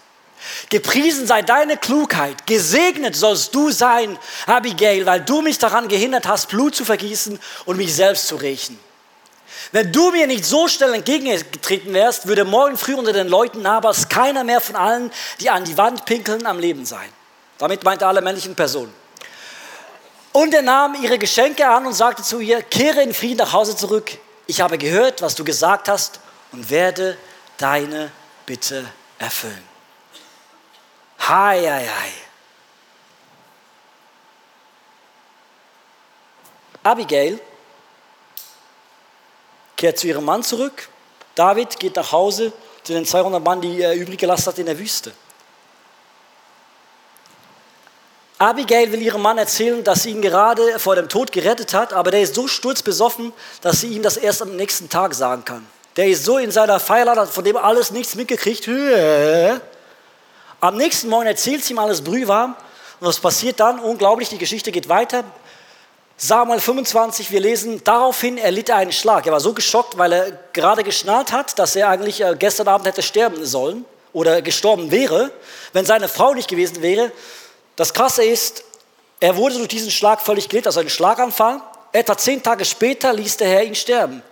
Gepriesen 0.71 1.27
sei 1.27 1.43
deine 1.43 1.77
Klugheit, 1.77 2.47
gesegnet 2.47 3.15
sollst 3.15 3.55
du 3.55 3.71
sein, 3.71 4.19
Abigail, 4.47 5.05
weil 5.05 5.21
du 5.21 5.43
mich 5.43 5.59
daran 5.59 5.89
gehindert 5.89 6.27
hast, 6.27 6.49
Blut 6.49 6.75
zu 6.75 6.85
vergießen 6.85 7.39
und 7.67 7.77
mich 7.77 7.95
selbst 7.95 8.27
zu 8.27 8.37
rächen. 8.37 8.79
Wenn 9.73 9.93
du 9.93 10.11
mir 10.11 10.27
nicht 10.27 10.45
so 10.45 10.67
schnell 10.67 10.95
entgegengetreten 10.95 11.93
wärst, 11.93 12.27
würde 12.27 12.45
morgen 12.45 12.77
früh 12.77 12.95
unter 12.95 13.13
den 13.13 13.29
Leuten 13.29 13.63
Nabas 13.63 14.09
keiner 14.09 14.43
mehr 14.43 14.61
von 14.61 14.77
allen, 14.77 15.13
die 15.41 15.51
an 15.51 15.65
die 15.65 15.77
Wand 15.77 16.07
pinkeln, 16.07 16.47
am 16.47 16.59
Leben 16.59 16.87
sein. 16.87 17.09
Damit 17.59 17.85
meinte 17.85 18.07
alle 18.07 18.23
männlichen 18.23 18.55
Personen. 18.55 18.93
Und 20.33 20.55
er 20.55 20.63
nahm 20.63 20.97
ihre 21.03 21.19
Geschenke 21.19 21.69
an 21.69 21.87
und 21.87 21.93
sagte 21.93 22.23
zu 22.23 22.41
ihr, 22.41 22.63
kehre 22.63 23.03
in 23.03 23.13
Frieden 23.13 23.39
nach 23.39 23.53
Hause 23.53 23.77
zurück. 23.77 24.11
Ich 24.47 24.61
habe 24.61 24.79
gehört, 24.79 25.23
was 25.23 25.35
du 25.35 25.45
gesagt 25.45 25.89
hast 25.89 26.21
und 26.53 26.71
werde 26.71 27.17
deine 27.59 28.11
Bitte 28.47 28.85
erfüllen. 29.19 29.69
Hei, 31.21 31.61
hei, 31.61 31.87
hei. 31.87 32.13
Abigail 36.83 37.39
kehrt 39.77 39.99
zu 39.99 40.09
ihrem 40.09 40.25
Mann 40.25 40.43
zurück. 40.43 40.89
David 41.35 41.79
geht 41.79 41.97
nach 41.97 42.11
Hause 42.13 42.53
zu 42.83 42.93
den 42.93 43.05
200 43.05 43.43
Mann, 43.43 43.61
die 43.61 43.81
er 43.81 43.95
übrig 43.95 44.19
gelassen 44.19 44.47
hat 44.47 44.59
in 44.59 44.67
der 44.67 44.79
Wüste. 44.79 45.13
Abigail 48.39 48.91
will 48.91 49.03
ihrem 49.03 49.21
Mann 49.21 49.37
erzählen, 49.37 49.85
dass 49.85 50.05
sie 50.05 50.11
ihn 50.11 50.23
gerade 50.23 50.79
vor 50.79 50.97
dem 50.97 51.11
Tod 51.11 51.31
gerettet 51.31 51.75
hat, 51.75 51.93
aber 51.93 52.11
der 52.11 52.23
ist 52.23 52.35
so 52.35 52.49
sturzbesoffen, 52.49 53.35
dass 53.61 53.83
sie 53.83 53.89
ihm 53.89 54.03
das 54.03 54.17
erst 54.17 54.41
am 54.41 54.57
nächsten 54.57 54.89
Tag 54.89 55.15
sagen 55.15 55.45
kann. 55.45 55.67
Der 56.01 56.09
ist 56.09 56.25
so 56.25 56.39
in 56.39 56.51
seiner 56.51 56.81
Feierladen, 56.81 57.27
von 57.27 57.45
dem 57.45 57.59
alles 57.59 57.91
nichts 57.91 58.15
mitgekriegt. 58.15 58.67
Am 60.59 60.77
nächsten 60.79 61.11
Morgen 61.11 61.27
erzählt 61.27 61.63
sie 61.63 61.75
ihm 61.75 61.79
alles 61.79 62.01
brühwarm. 62.01 62.57
Und 63.01 63.07
was 63.07 63.21
passiert 63.21 63.61
dann? 63.61 63.79
Unglaublich, 63.79 64.31
die 64.31 64.39
Geschichte 64.39 64.73
geht 64.73 64.89
weiter. 64.89 65.25
Samuel 66.17 66.59
25, 66.59 67.31
wir 67.31 67.41
lesen, 67.41 67.85
daraufhin 67.85 68.39
erlitt 68.39 68.71
er 68.71 68.77
einen 68.77 68.93
Schlag. 68.93 69.27
Er 69.27 69.33
war 69.33 69.41
so 69.41 69.53
geschockt, 69.53 69.99
weil 69.99 70.13
er 70.15 70.39
gerade 70.55 70.85
geschnallt 70.85 71.33
hat, 71.33 71.59
dass 71.59 71.77
er 71.77 71.91
eigentlich 71.91 72.23
äh, 72.23 72.35
gestern 72.35 72.69
Abend 72.69 72.87
hätte 72.87 73.03
sterben 73.03 73.45
sollen 73.45 73.85
oder 74.15 74.41
gestorben 74.41 74.91
wäre, 74.91 75.31
wenn 75.75 75.85
seine 75.85 76.09
Frau 76.09 76.33
nicht 76.33 76.49
gewesen 76.49 76.81
wäre. 76.81 77.13
Das 77.77 77.93
Krasse 77.93 78.25
ist, 78.25 78.65
er 79.21 79.37
wurde 79.37 79.57
durch 79.57 79.69
diesen 79.69 79.91
Schlag 79.91 80.23
völlig 80.23 80.49
gelitten, 80.49 80.69
also 80.69 80.81
einen 80.81 80.89
Schlaganfall. 80.89 81.61
Etwa 81.93 82.17
zehn 82.17 82.43
Tage 82.43 82.65
später 82.65 83.13
ließ 83.13 83.37
der 83.37 83.49
Herr 83.49 83.65
ihn 83.65 83.75
sterben. 83.75 84.23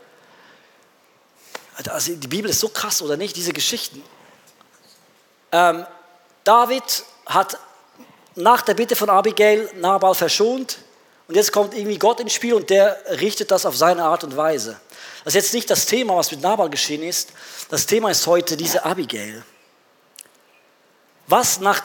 Also 1.87 2.15
die 2.15 2.27
Bibel 2.27 2.51
ist 2.51 2.61
so 2.61 2.69
krass, 2.69 3.03
oder 3.03 3.17
nicht? 3.17 3.37
Diese 3.37 3.53
Geschichten. 3.53 4.03
Ähm, 5.53 5.87
David 6.45 7.05
hat 7.27 7.59
nach 8.35 8.63
der 8.63 8.75
Bitte 8.75 8.97
von 8.97 9.11
Abigail 9.11 9.71
Nabal 9.77 10.15
verschont. 10.15 10.79
Und 11.29 11.35
jetzt 11.35 11.53
kommt 11.53 11.75
irgendwie 11.75 11.99
Gott 11.99 12.21
ins 12.21 12.33
Spiel 12.33 12.55
und 12.55 12.71
der 12.71 12.99
richtet 13.21 13.51
das 13.51 13.67
auf 13.67 13.77
seine 13.77 14.05
Art 14.05 14.25
und 14.25 14.37
Weise. 14.37 14.81
Das 15.25 15.35
ist 15.35 15.45
jetzt 15.45 15.55
nicht 15.55 15.71
das 15.71 15.85
Thema, 15.87 16.17
was 16.17 16.31
mit 16.31 16.41
Nabal 16.41 16.71
geschehen 16.71 17.03
ist. 17.03 17.33
Das 17.69 17.85
Thema 17.85 18.11
ist 18.11 18.27
heute 18.27 18.57
diese 18.57 18.85
Abigail. 18.85 19.45
Was 21.27 21.61
nach 21.61 21.83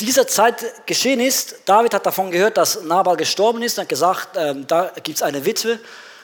dieser 0.00 0.26
Zeit 0.26 0.86
geschehen 0.86 1.20
ist, 1.20 1.56
David 1.66 1.92
hat 1.92 2.06
davon 2.06 2.30
gehört, 2.30 2.56
dass 2.56 2.82
Nabal 2.82 3.16
gestorben 3.16 3.62
ist 3.62 3.76
und 3.76 3.82
hat 3.82 3.88
gesagt, 3.88 4.28
ähm, 4.36 4.66
da 4.66 4.90
gibt 5.02 5.18
es 5.18 5.22
eine 5.22 5.44
Witwe. 5.44 5.78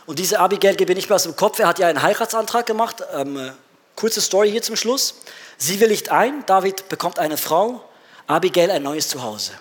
Und 0.07 0.19
diese 0.19 0.39
Abigail 0.39 0.77
gebe 0.77 0.93
ich 0.93 0.97
nicht 0.97 1.09
mehr 1.09 1.17
aus 1.17 1.23
dem 1.23 1.37
Kopf. 1.37 1.59
Er 1.59 1.69
hat 1.69 1.79
ja 1.79 1.89
einen 1.89 2.03
Heiratsantrag 2.03 2.67
gemacht. 2.67 3.03
Ähm, 3.15 3.53
kurze 3.97 4.21
Story 4.21 4.51
hier 4.51 4.63
zum 4.63 4.77
Schluss. 4.77 5.15
Sie 5.57 5.81
willigt 5.81 6.11
ein, 6.11 6.45
David 6.47 6.89
bekommt 6.89 7.19
eine 7.19 7.37
Frau, 7.37 7.83
Abigail 8.27 8.71
ein 8.71 8.83
neues 8.83 9.09
Zuhause. 9.09 9.53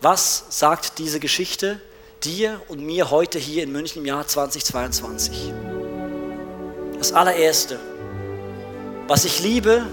Was 0.00 0.44
sagt 0.50 0.98
diese 0.98 1.18
Geschichte 1.18 1.80
dir 2.22 2.60
und 2.68 2.80
mir 2.84 3.10
heute 3.10 3.38
hier 3.38 3.62
in 3.62 3.72
München 3.72 4.02
im 4.02 4.06
Jahr 4.06 4.26
2022? 4.26 5.52
Das 6.98 7.12
allererste, 7.12 7.78
was 9.06 9.24
ich 9.24 9.40
liebe 9.40 9.86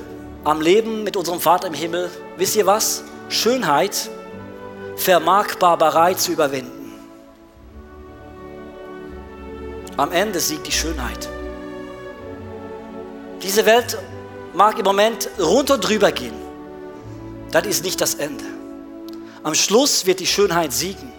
am 0.44 0.62
Leben 0.62 1.04
mit 1.04 1.16
unserem 1.16 1.40
Vater 1.40 1.68
im 1.68 1.74
Himmel, 1.74 2.12
wisst 2.38 2.56
ihr 2.56 2.66
was? 2.66 3.04
Schönheit 3.30 4.10
vermag 4.96 5.56
Barbarei 5.56 6.14
zu 6.14 6.32
überwinden. 6.32 6.75
Am 9.98 10.12
Ende 10.12 10.40
siegt 10.40 10.68
die 10.68 10.72
Schönheit. 10.72 11.30
Diese 13.42 13.66
Welt 13.66 13.98
mag 14.54 14.78
im 14.78 14.86
Moment 14.86 15.30
runter 15.40 15.78
drüber 15.78 16.12
gehen. 16.12 16.34
Das 17.52 17.66
ist 17.66 17.84
nicht 17.84 18.02
das 18.02 18.16
Ende. 18.16 18.44
Am 19.44 19.56
Schluss 19.56 20.06
wird 20.06 20.20
die 20.20 20.28
Schönheit 20.28 20.74
siegen. 20.74 21.12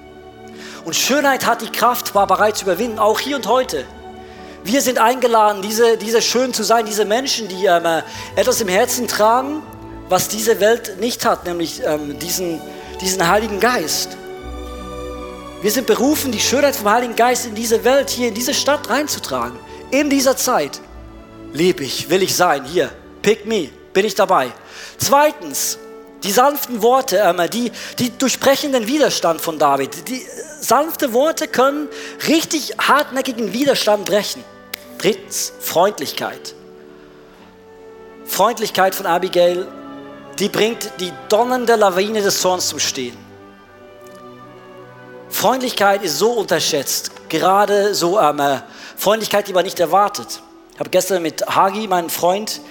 Und 0.85 0.95
Schönheit 0.95 1.47
hat 1.47 1.62
die 1.62 1.71
Kraft, 1.71 2.12
Barbarei 2.12 2.53
zu 2.53 2.65
überwinden, 2.65 2.99
auch 2.99 3.19
hier 3.19 3.37
und 3.37 3.47
heute. 3.47 3.85
Wir 4.62 4.83
sind 4.83 4.99
eingeladen, 4.99 5.62
diese, 5.62 5.97
diese 5.97 6.21
schön 6.21 6.53
zu 6.53 6.62
sein, 6.62 6.85
diese 6.87 7.05
Menschen, 7.05 7.49
die 7.49 7.67
ähm, 7.67 7.85
äh, 7.85 8.03
etwas 8.35 8.61
im 8.61 8.69
Herzen 8.69 9.07
tragen, 9.07 9.62
was 10.09 10.29
diese 10.29 10.61
Welt 10.61 11.01
nicht 11.01 11.25
hat, 11.25 11.47
nämlich 11.47 11.83
ähm, 11.85 12.19
diesen, 12.19 12.61
diesen 13.01 13.27
Heiligen 13.27 13.61
Geist. 13.61 14.17
Wir 15.67 15.73
sind 15.73 15.89
berufen, 15.89 16.31
die 16.31 16.39
Schönheit 16.39 16.77
vom 16.77 16.89
Heiligen 16.89 17.17
Geist 17.17 17.45
in 17.45 17.57
diese 17.57 17.83
Welt, 17.83 18.09
hier 18.09 18.29
in 18.29 18.35
diese 18.35 18.55
Stadt 18.55 18.89
reinzutragen. 18.89 19.59
In 19.91 20.09
dieser 20.09 20.37
Zeit 20.37 20.81
lebe 21.53 21.83
ich, 21.83 22.09
will 22.09 22.23
ich 22.23 22.37
sein, 22.37 22.65
hier, 22.65 22.89
pick 23.21 23.47
me, 23.47 23.71
bin 23.93 24.07
ich 24.07 24.15
dabei. 24.15 24.53
Zweitens, 24.97 25.77
die 26.23 26.31
sanften 26.31 26.83
Worte, 26.83 27.17
ähm, 27.17 27.43
die, 27.51 27.73
die 27.99 28.17
durchbrechen 28.17 28.71
den 28.71 28.87
Widerstand 28.87 29.41
von 29.41 29.59
David. 29.59 30.09
Die 30.09 30.23
äh, 30.23 30.29
sanfte 30.61 31.13
Worte 31.13 31.49
können 31.49 31.89
richtig 32.29 32.75
hartnäckigen 32.79 33.53
Widerstand 33.53 34.05
brechen. 34.05 34.45
Drittens, 34.99 35.53
Freundlichkeit. 35.59 36.55
Freundlichkeit 38.25 38.95
von 38.95 39.07
Abigail, 39.07 39.67
die 40.39 40.49
bringt 40.49 40.93
die 41.01 41.11
donnernde 41.29 41.75
Lawine 41.75 42.23
des 42.23 42.41
Zorns 42.41 42.69
zum 42.69 42.79
Stehen. 42.79 43.26
Freundlichkeit 45.37 46.03
ist 46.03 46.16
so 46.16 46.31
unterschätzt, 46.31 47.11
gerade 47.29 47.94
so 47.94 48.18
ähm, 48.18 48.40
Freundlichkeit, 48.96 49.46
die 49.46 49.53
man 49.53 49.66
nicht 49.66 49.79
erwartet. 49.79 50.40
Ich 50.72 50.81
habe 50.81 50.88
gestern 50.88 51.20
mit 51.20 51.46
Hagi, 51.46 51.87
meinem 51.88 52.09
Freund, 52.09 52.62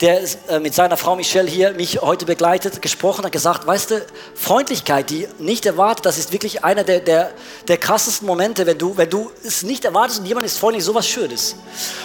der 0.00 0.20
äh, 0.48 0.58
mit 0.58 0.74
seiner 0.74 0.96
Frau 0.96 1.14
Michelle 1.14 1.48
hier 1.48 1.72
mich 1.74 2.02
heute 2.02 2.26
begleitet, 2.26 2.82
gesprochen 2.82 3.24
hat, 3.24 3.30
gesagt, 3.30 3.64
weißt 3.64 3.92
du, 3.92 4.06
Freundlichkeit, 4.34 5.08
die 5.08 5.28
nicht 5.38 5.66
erwartet, 5.66 6.04
das 6.04 6.18
ist 6.18 6.32
wirklich 6.32 6.64
einer 6.64 6.82
der, 6.82 6.98
der, 6.98 7.30
der 7.68 7.76
krassesten 7.76 8.26
Momente, 8.26 8.66
wenn 8.66 8.76
du, 8.76 8.96
wenn 8.96 9.08
du 9.08 9.30
es 9.44 9.62
nicht 9.62 9.84
erwartest 9.84 10.18
und 10.18 10.26
jemand 10.26 10.44
ist 10.46 10.58
freundlich, 10.58 10.82
sowas 10.82 11.06
Schönes. 11.06 11.54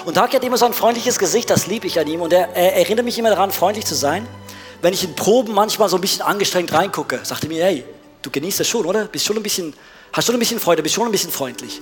Und 0.05 0.19
Hagi 0.19 0.35
hat 0.35 0.43
immer 0.43 0.57
so 0.57 0.67
ein 0.67 0.73
freundliches 0.73 1.17
Gesicht, 1.17 1.49
das 1.49 1.65
liebe 1.65 1.87
ich 1.87 1.99
an 1.99 2.05
ihm 2.07 2.21
und 2.21 2.31
er, 2.31 2.55
er 2.55 2.75
erinnert 2.75 3.05
mich 3.05 3.17
immer 3.17 3.31
daran, 3.31 3.49
freundlich 3.49 3.87
zu 3.87 3.95
sein. 3.95 4.27
Wenn 4.83 4.93
ich 4.93 5.03
in 5.03 5.15
Proben 5.15 5.55
manchmal 5.55 5.89
so 5.89 5.97
ein 5.97 6.01
bisschen 6.01 6.21
angestrengt 6.21 6.71
reingucke, 6.71 7.21
sagt 7.23 7.41
er 7.41 7.49
mir, 7.49 7.65
hey, 7.65 7.83
du 8.21 8.29
genießt 8.29 8.59
das 8.59 8.67
schon, 8.67 8.85
oder? 8.85 9.05
Bist 9.05 9.25
schon 9.25 9.37
ein 9.37 9.43
bisschen, 9.43 9.73
hast 10.15 10.25
schon 10.25 10.35
ein 10.35 10.39
bisschen 10.39 10.59
Freude, 10.61 10.81
bist 10.81 10.95
schon 10.95 11.05
ein 11.05 11.11
bisschen 11.11 11.29
freundlich. 11.29 11.81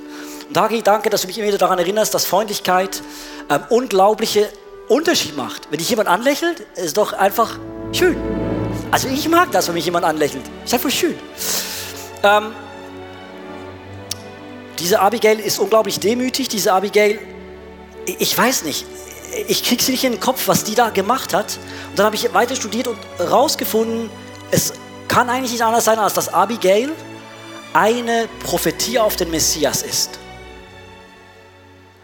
Und 0.49 0.57
Hagi, 0.57 0.81
danke, 0.81 1.09
dass 1.11 1.21
du 1.21 1.27
mich 1.27 1.37
immer 1.37 1.47
wieder 1.47 1.59
daran 1.59 1.77
erinnerst, 1.77 2.13
dass 2.15 2.25
Freundlichkeit 2.25 3.01
ähm, 3.49 3.63
unglaubliche 3.69 4.49
Unterschied 4.87 5.37
macht. 5.37 5.69
Wenn 5.69 5.77
dich 5.77 5.89
jemand 5.89 6.09
anlächelt, 6.09 6.61
ist 6.75 6.97
doch 6.97 7.13
einfach 7.13 7.59
schön. 7.91 8.17
Also 8.89 9.07
ich 9.07 9.29
mag 9.29 9.51
das, 9.51 9.67
wenn 9.67 9.75
mich 9.75 9.85
jemand 9.85 10.05
anlächelt. 10.05 10.43
Ist 10.65 10.73
einfach 10.73 10.89
schön. 10.89 11.15
Ähm, 12.23 12.53
diese 14.79 14.99
Abigail 14.99 15.39
ist 15.39 15.59
unglaublich 15.59 15.99
demütig. 15.99 16.49
Diese 16.49 16.73
Abigail, 16.73 17.19
ich 18.05 18.35
weiß 18.35 18.63
nicht, 18.63 18.85
ich 19.47 19.63
krieg 19.63 19.81
sie 19.81 19.91
nicht 19.91 20.03
in 20.03 20.13
den 20.13 20.19
Kopf, 20.19 20.47
was 20.47 20.63
die 20.63 20.73
da 20.73 20.89
gemacht 20.89 21.35
hat. 21.35 21.59
Und 21.91 21.99
dann 21.99 22.07
habe 22.07 22.15
ich 22.15 22.33
weiter 22.33 22.55
studiert 22.55 22.87
und 22.87 22.97
herausgefunden, 23.17 24.09
es 24.49 24.73
kann 25.07 25.29
eigentlich 25.29 25.51
nicht 25.51 25.63
anders 25.63 25.85
sein, 25.85 25.99
als 25.99 26.15
dass 26.15 26.33
Abigail 26.33 26.89
eine 27.73 28.29
Prophetie 28.43 28.99
auf 28.99 29.15
den 29.15 29.31
Messias 29.31 29.81
ist. 29.81 30.19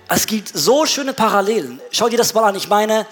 Es 0.08 0.26
gibt 0.26 0.50
so 0.54 0.86
schöne 0.86 1.14
Parallelen. 1.14 1.80
Schau 1.92 2.10
dir 2.10 2.18
das 2.18 2.34
mal 2.34 2.44
an. 2.44 2.56
Ich 2.56 2.68
meine, 2.68 3.06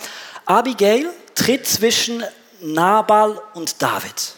Abigail 0.45 1.09
tritt 1.35 1.67
zwischen 1.67 2.23
Nabal 2.59 3.39
und 3.53 3.81
David. 3.81 4.33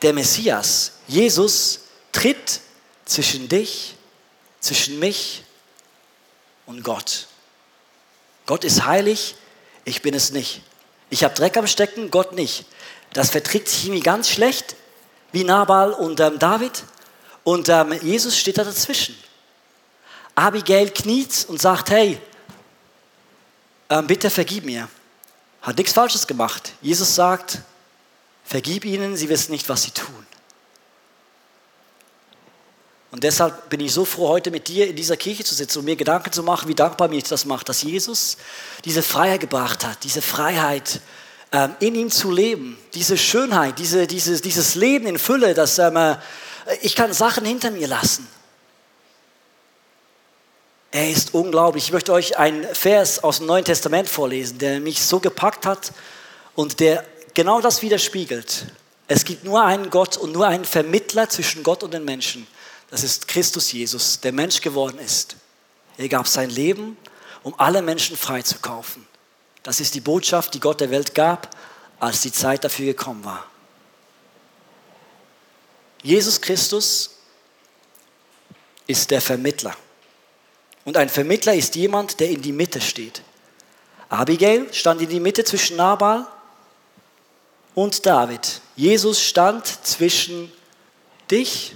Der 0.00 0.14
Messias, 0.14 0.92
Jesus, 1.06 1.80
tritt 2.12 2.60
zwischen 3.04 3.48
dich, 3.48 3.96
zwischen 4.60 4.98
mich 4.98 5.44
und 6.64 6.82
Gott. 6.82 7.26
Gott 8.46 8.64
ist 8.64 8.86
heilig, 8.86 9.34
ich 9.84 10.02
bin 10.02 10.14
es 10.14 10.32
nicht. 10.32 10.62
Ich 11.10 11.24
habe 11.24 11.34
Dreck 11.34 11.56
am 11.56 11.66
Stecken, 11.66 12.10
Gott 12.10 12.32
nicht. 12.32 12.64
Das 13.12 13.30
verträgt 13.30 13.68
sich 13.68 13.84
irgendwie 13.84 14.02
ganz 14.02 14.30
schlecht, 14.30 14.76
wie 15.36 15.44
Nabal 15.44 15.92
und 15.92 16.18
ähm, 16.18 16.38
David. 16.38 16.82
Und 17.44 17.68
ähm, 17.68 17.92
Jesus 18.00 18.38
steht 18.38 18.56
da 18.56 18.64
dazwischen. 18.64 19.14
Abigail 20.34 20.90
kniet 20.90 21.44
und 21.48 21.60
sagt, 21.60 21.90
hey, 21.90 22.18
ähm, 23.90 24.06
bitte 24.06 24.30
vergib 24.30 24.64
mir. 24.64 24.88
Hat 25.60 25.76
nichts 25.76 25.92
Falsches 25.92 26.26
gemacht. 26.26 26.72
Jesus 26.80 27.14
sagt, 27.14 27.58
vergib 28.44 28.86
ihnen, 28.86 29.14
sie 29.14 29.28
wissen 29.28 29.52
nicht, 29.52 29.68
was 29.68 29.82
sie 29.82 29.90
tun. 29.90 30.26
Und 33.10 33.22
deshalb 33.22 33.68
bin 33.68 33.80
ich 33.80 33.92
so 33.92 34.06
froh, 34.06 34.28
heute 34.28 34.50
mit 34.50 34.68
dir 34.68 34.88
in 34.88 34.96
dieser 34.96 35.18
Kirche 35.18 35.44
zu 35.44 35.54
sitzen 35.54 35.80
und 35.80 35.84
mir 35.84 35.96
Gedanken 35.96 36.32
zu 36.32 36.42
machen, 36.42 36.66
wie 36.68 36.74
dankbar 36.74 37.08
mir 37.08 37.22
das 37.22 37.44
macht, 37.44 37.68
dass 37.68 37.82
Jesus 37.82 38.38
diese 38.86 39.02
Freiheit 39.02 39.40
gebracht 39.40 39.84
hat, 39.84 40.02
diese 40.02 40.22
Freiheit 40.22 41.00
in 41.80 41.94
ihm 41.94 42.10
zu 42.10 42.30
leben, 42.30 42.76
diese 42.94 43.16
Schönheit, 43.16 43.78
diese, 43.78 44.06
dieses, 44.06 44.42
dieses 44.42 44.74
Leben 44.74 45.06
in 45.06 45.18
Fülle, 45.18 45.54
dass 45.54 45.78
ähm, 45.78 46.16
ich 46.82 46.94
kann 46.96 47.12
Sachen 47.12 47.44
hinter 47.44 47.70
mir 47.70 47.86
lassen. 47.86 48.26
Er 50.90 51.10
ist 51.10 51.34
unglaublich. 51.34 51.84
Ich 51.84 51.92
möchte 51.92 52.12
euch 52.12 52.38
einen 52.38 52.64
Vers 52.74 53.22
aus 53.22 53.38
dem 53.38 53.46
Neuen 53.46 53.64
Testament 53.64 54.08
vorlesen, 54.08 54.58
der 54.58 54.80
mich 54.80 55.02
so 55.02 55.20
gepackt 55.20 55.66
hat 55.66 55.92
und 56.54 56.80
der 56.80 57.04
genau 57.34 57.60
das 57.60 57.82
widerspiegelt. 57.82 58.66
Es 59.08 59.24
gibt 59.24 59.44
nur 59.44 59.62
einen 59.62 59.90
Gott 59.90 60.16
und 60.16 60.32
nur 60.32 60.46
einen 60.46 60.64
Vermittler 60.64 61.28
zwischen 61.28 61.62
Gott 61.62 61.82
und 61.82 61.92
den 61.92 62.04
Menschen. 62.04 62.46
Das 62.90 63.04
ist 63.04 63.28
Christus 63.28 63.72
Jesus, 63.72 64.20
der 64.20 64.32
Mensch 64.32 64.60
geworden 64.60 64.98
ist. 64.98 65.36
Er 65.98 66.08
gab 66.08 66.26
sein 66.26 66.50
Leben, 66.50 66.96
um 67.42 67.54
alle 67.58 67.82
Menschen 67.82 68.16
freizukaufen. 68.16 69.06
Das 69.66 69.80
ist 69.80 69.96
die 69.96 70.00
Botschaft, 70.00 70.54
die 70.54 70.60
Gott 70.60 70.80
der 70.80 70.92
Welt 70.92 71.12
gab, 71.12 71.50
als 71.98 72.20
die 72.20 72.30
Zeit 72.30 72.62
dafür 72.62 72.86
gekommen 72.86 73.24
war. 73.24 73.44
Jesus 76.04 76.40
Christus 76.40 77.16
ist 78.86 79.10
der 79.10 79.20
Vermittler. 79.20 79.74
Und 80.84 80.96
ein 80.96 81.08
Vermittler 81.08 81.52
ist 81.52 81.74
jemand, 81.74 82.20
der 82.20 82.30
in 82.30 82.42
die 82.42 82.52
Mitte 82.52 82.80
steht. 82.80 83.22
Abigail 84.08 84.72
stand 84.72 85.02
in 85.02 85.08
die 85.08 85.18
Mitte 85.18 85.42
zwischen 85.42 85.76
Nabal 85.76 86.28
und 87.74 88.06
David. 88.06 88.60
Jesus 88.76 89.20
stand 89.20 89.66
zwischen 89.66 90.52
dich 91.28 91.74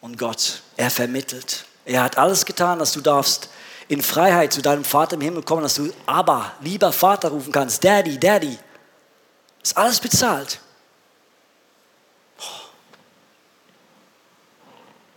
und 0.00 0.18
Gott. 0.18 0.62
Er 0.76 0.90
vermittelt. 0.90 1.64
Er 1.84 2.02
hat 2.02 2.18
alles 2.18 2.44
getan, 2.44 2.80
dass 2.80 2.92
du 2.92 3.00
darfst 3.00 3.50
in 3.88 4.02
Freiheit 4.02 4.52
zu 4.52 4.62
deinem 4.62 4.84
Vater 4.84 5.14
im 5.14 5.20
Himmel 5.20 5.42
kommen, 5.42 5.62
dass 5.62 5.74
du 5.74 5.92
aber 6.06 6.52
lieber 6.60 6.92
Vater 6.92 7.28
rufen 7.28 7.52
kannst. 7.52 7.84
Daddy, 7.84 8.18
Daddy. 8.18 8.58
Ist 9.62 9.76
alles 9.76 10.00
bezahlt. 10.00 10.60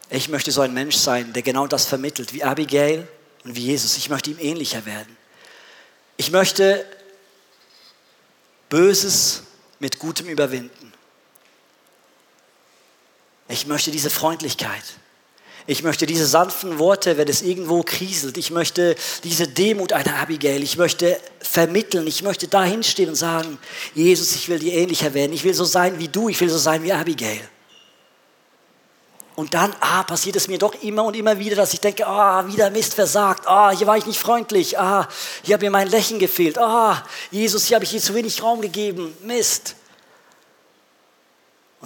Ich 0.09 0.29
möchte 0.29 0.51
so 0.51 0.61
ein 0.61 0.73
Mensch 0.73 0.95
sein, 0.95 1.33
der 1.33 1.41
genau 1.41 1.67
das 1.67 1.85
vermittelt, 1.85 2.33
wie 2.33 2.43
Abigail 2.43 3.07
und 3.43 3.55
wie 3.55 3.65
Jesus. 3.65 3.97
Ich 3.97 4.09
möchte 4.09 4.31
ihm 4.31 4.39
ähnlicher 4.39 4.85
werden. 4.85 5.17
Ich 6.15 6.31
möchte 6.31 6.85
Böses 8.69 9.43
mit 9.79 9.99
Gutem 9.99 10.27
überwinden. 10.27 10.93
Ich 13.49 13.67
möchte 13.67 13.91
diese 13.91 14.09
Freundlichkeit. 14.09 14.83
Ich 15.69 15.83
möchte 15.83 16.05
diese 16.05 16.25
sanften 16.25 16.79
Worte, 16.79 17.17
wenn 17.17 17.27
es 17.27 17.41
irgendwo 17.41 17.83
kriselt. 17.83 18.37
Ich 18.37 18.51
möchte 18.51 18.95
diese 19.25 19.49
Demut 19.49 19.91
einer 19.91 20.15
Abigail. 20.15 20.63
Ich 20.63 20.77
möchte 20.77 21.19
vermitteln. 21.41 22.07
Ich 22.07 22.23
möchte 22.23 22.47
da 22.47 22.63
hinstehen 22.63 23.09
und 23.09 23.15
sagen, 23.15 23.59
Jesus, 23.93 24.33
ich 24.33 24.47
will 24.47 24.59
dir 24.59 24.73
ähnlicher 24.73 25.13
werden. 25.13 25.33
Ich 25.33 25.43
will 25.43 25.53
so 25.53 25.65
sein 25.65 25.99
wie 25.99 26.07
du. 26.07 26.29
Ich 26.29 26.39
will 26.39 26.49
so 26.49 26.57
sein 26.57 26.83
wie 26.83 26.93
Abigail. 26.93 27.41
Und 29.35 29.53
dann 29.53 29.75
ah, 29.81 30.03
passiert 30.03 30.35
es 30.37 30.47
mir 30.47 30.57
doch 30.57 30.73
immer 30.81 31.03
und 31.03 31.15
immer 31.15 31.37
wieder, 31.37 31.57
dass 31.57 31.73
ich 31.73 31.79
denke, 31.79 32.07
ah, 32.07 32.47
wieder 32.47 32.71
Mist 32.71 32.95
versagt, 32.95 33.45
ah, 33.45 33.69
hier 33.69 33.85
war 33.85 33.95
ich 33.95 34.07
nicht 34.07 34.19
freundlich, 34.19 34.79
ah, 34.79 35.07
hier 35.43 35.53
hat 35.53 35.61
mir 35.61 35.69
mein 35.69 35.87
Lächeln 35.89 36.19
gefehlt, 36.19 36.57
ah, 36.57 37.03
Jesus, 37.29 37.65
hier 37.65 37.75
habe 37.75 37.85
ich 37.85 37.91
dir 37.91 38.01
zu 38.01 38.15
wenig 38.15 38.41
Raum 38.41 38.61
gegeben, 38.61 39.15
Mist. 39.21 39.75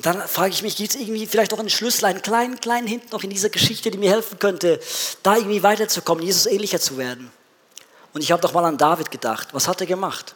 Und 0.01 0.07
dann 0.07 0.27
frage 0.27 0.49
ich 0.49 0.63
mich, 0.63 0.77
gibt 0.77 0.95
es 0.95 0.99
irgendwie 0.99 1.27
vielleicht 1.27 1.53
auch 1.53 1.59
einen 1.59 1.69
Schlüssel, 1.69 2.05
einen 2.05 2.23
kleinen, 2.23 2.59
kleinen 2.59 2.87
Hint 2.87 3.11
noch 3.11 3.21
in 3.21 3.29
dieser 3.29 3.49
Geschichte, 3.51 3.91
die 3.91 3.99
mir 3.99 4.09
helfen 4.09 4.39
könnte, 4.39 4.79
da 5.21 5.35
irgendwie 5.35 5.61
weiterzukommen, 5.61 6.25
Jesus 6.25 6.47
ähnlicher 6.47 6.79
zu 6.79 6.97
werden. 6.97 7.31
Und 8.11 8.23
ich 8.23 8.31
habe 8.31 8.41
doch 8.41 8.51
mal 8.51 8.65
an 8.65 8.79
David 8.79 9.11
gedacht. 9.11 9.49
Was 9.51 9.67
hat 9.67 9.79
er 9.79 9.85
gemacht? 9.85 10.33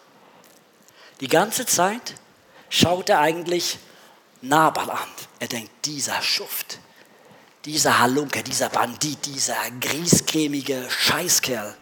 Die 1.19 1.27
ganze 1.27 1.65
Zeit 1.65 2.13
schaut 2.69 3.09
er 3.09 3.21
eigentlich 3.21 3.79
Nabal 4.39 4.91
an. 4.91 5.07
Er 5.39 5.47
denkt, 5.47 5.71
dieser 5.85 6.21
Schuft, 6.21 6.77
dieser 7.65 7.97
Halunke, 7.97 8.43
dieser 8.43 8.69
Bandit, 8.69 9.25
dieser 9.25 9.57
griescremige 9.81 10.85
Scheißkerl. 10.91 11.75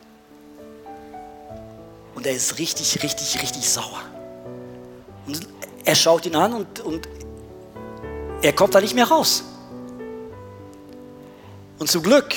Und 2.15 2.25
er 2.25 2.33
ist 2.33 2.59
richtig, 2.59 3.03
richtig, 3.03 3.41
richtig 3.41 3.69
sauer. 3.69 4.03
Und 5.27 5.45
er 5.83 5.95
schaut 5.95 6.25
ihn 6.25 6.37
an 6.37 6.53
und, 6.53 6.79
und 6.79 7.09
er 8.43 8.53
kommt 8.53 8.75
da 8.75 8.81
nicht 8.81 8.93
mehr 8.93 9.07
raus. 9.07 9.43
Und 11.79 11.89
zum 11.89 12.03
Glück, 12.03 12.35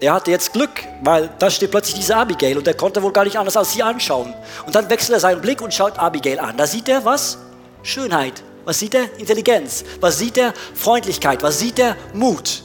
er 0.00 0.14
hatte 0.14 0.32
jetzt 0.32 0.52
Glück, 0.52 0.82
weil 1.02 1.30
da 1.38 1.48
steht 1.48 1.70
plötzlich 1.70 1.94
diese 1.94 2.16
Abigail 2.16 2.58
und 2.58 2.66
er 2.66 2.74
konnte 2.74 3.02
wohl 3.02 3.12
gar 3.12 3.24
nicht 3.24 3.38
anders 3.38 3.56
als 3.56 3.72
sie 3.72 3.82
anschauen. 3.82 4.34
Und 4.66 4.74
dann 4.74 4.90
wechselt 4.90 5.14
er 5.14 5.20
seinen 5.20 5.40
Blick 5.40 5.62
und 5.62 5.72
schaut 5.72 5.98
Abigail 5.98 6.40
an. 6.40 6.56
Da 6.56 6.66
sieht 6.66 6.88
er 6.88 7.04
was? 7.04 7.38
Schönheit. 7.84 8.42
Was 8.64 8.80
sieht 8.80 8.94
er? 8.94 9.16
Intelligenz. 9.18 9.84
Was 10.00 10.18
sieht 10.18 10.36
er? 10.38 10.54
Freundlichkeit. 10.74 11.42
Was 11.42 11.60
sieht 11.60 11.78
er? 11.78 11.96
Mut. 12.12 12.62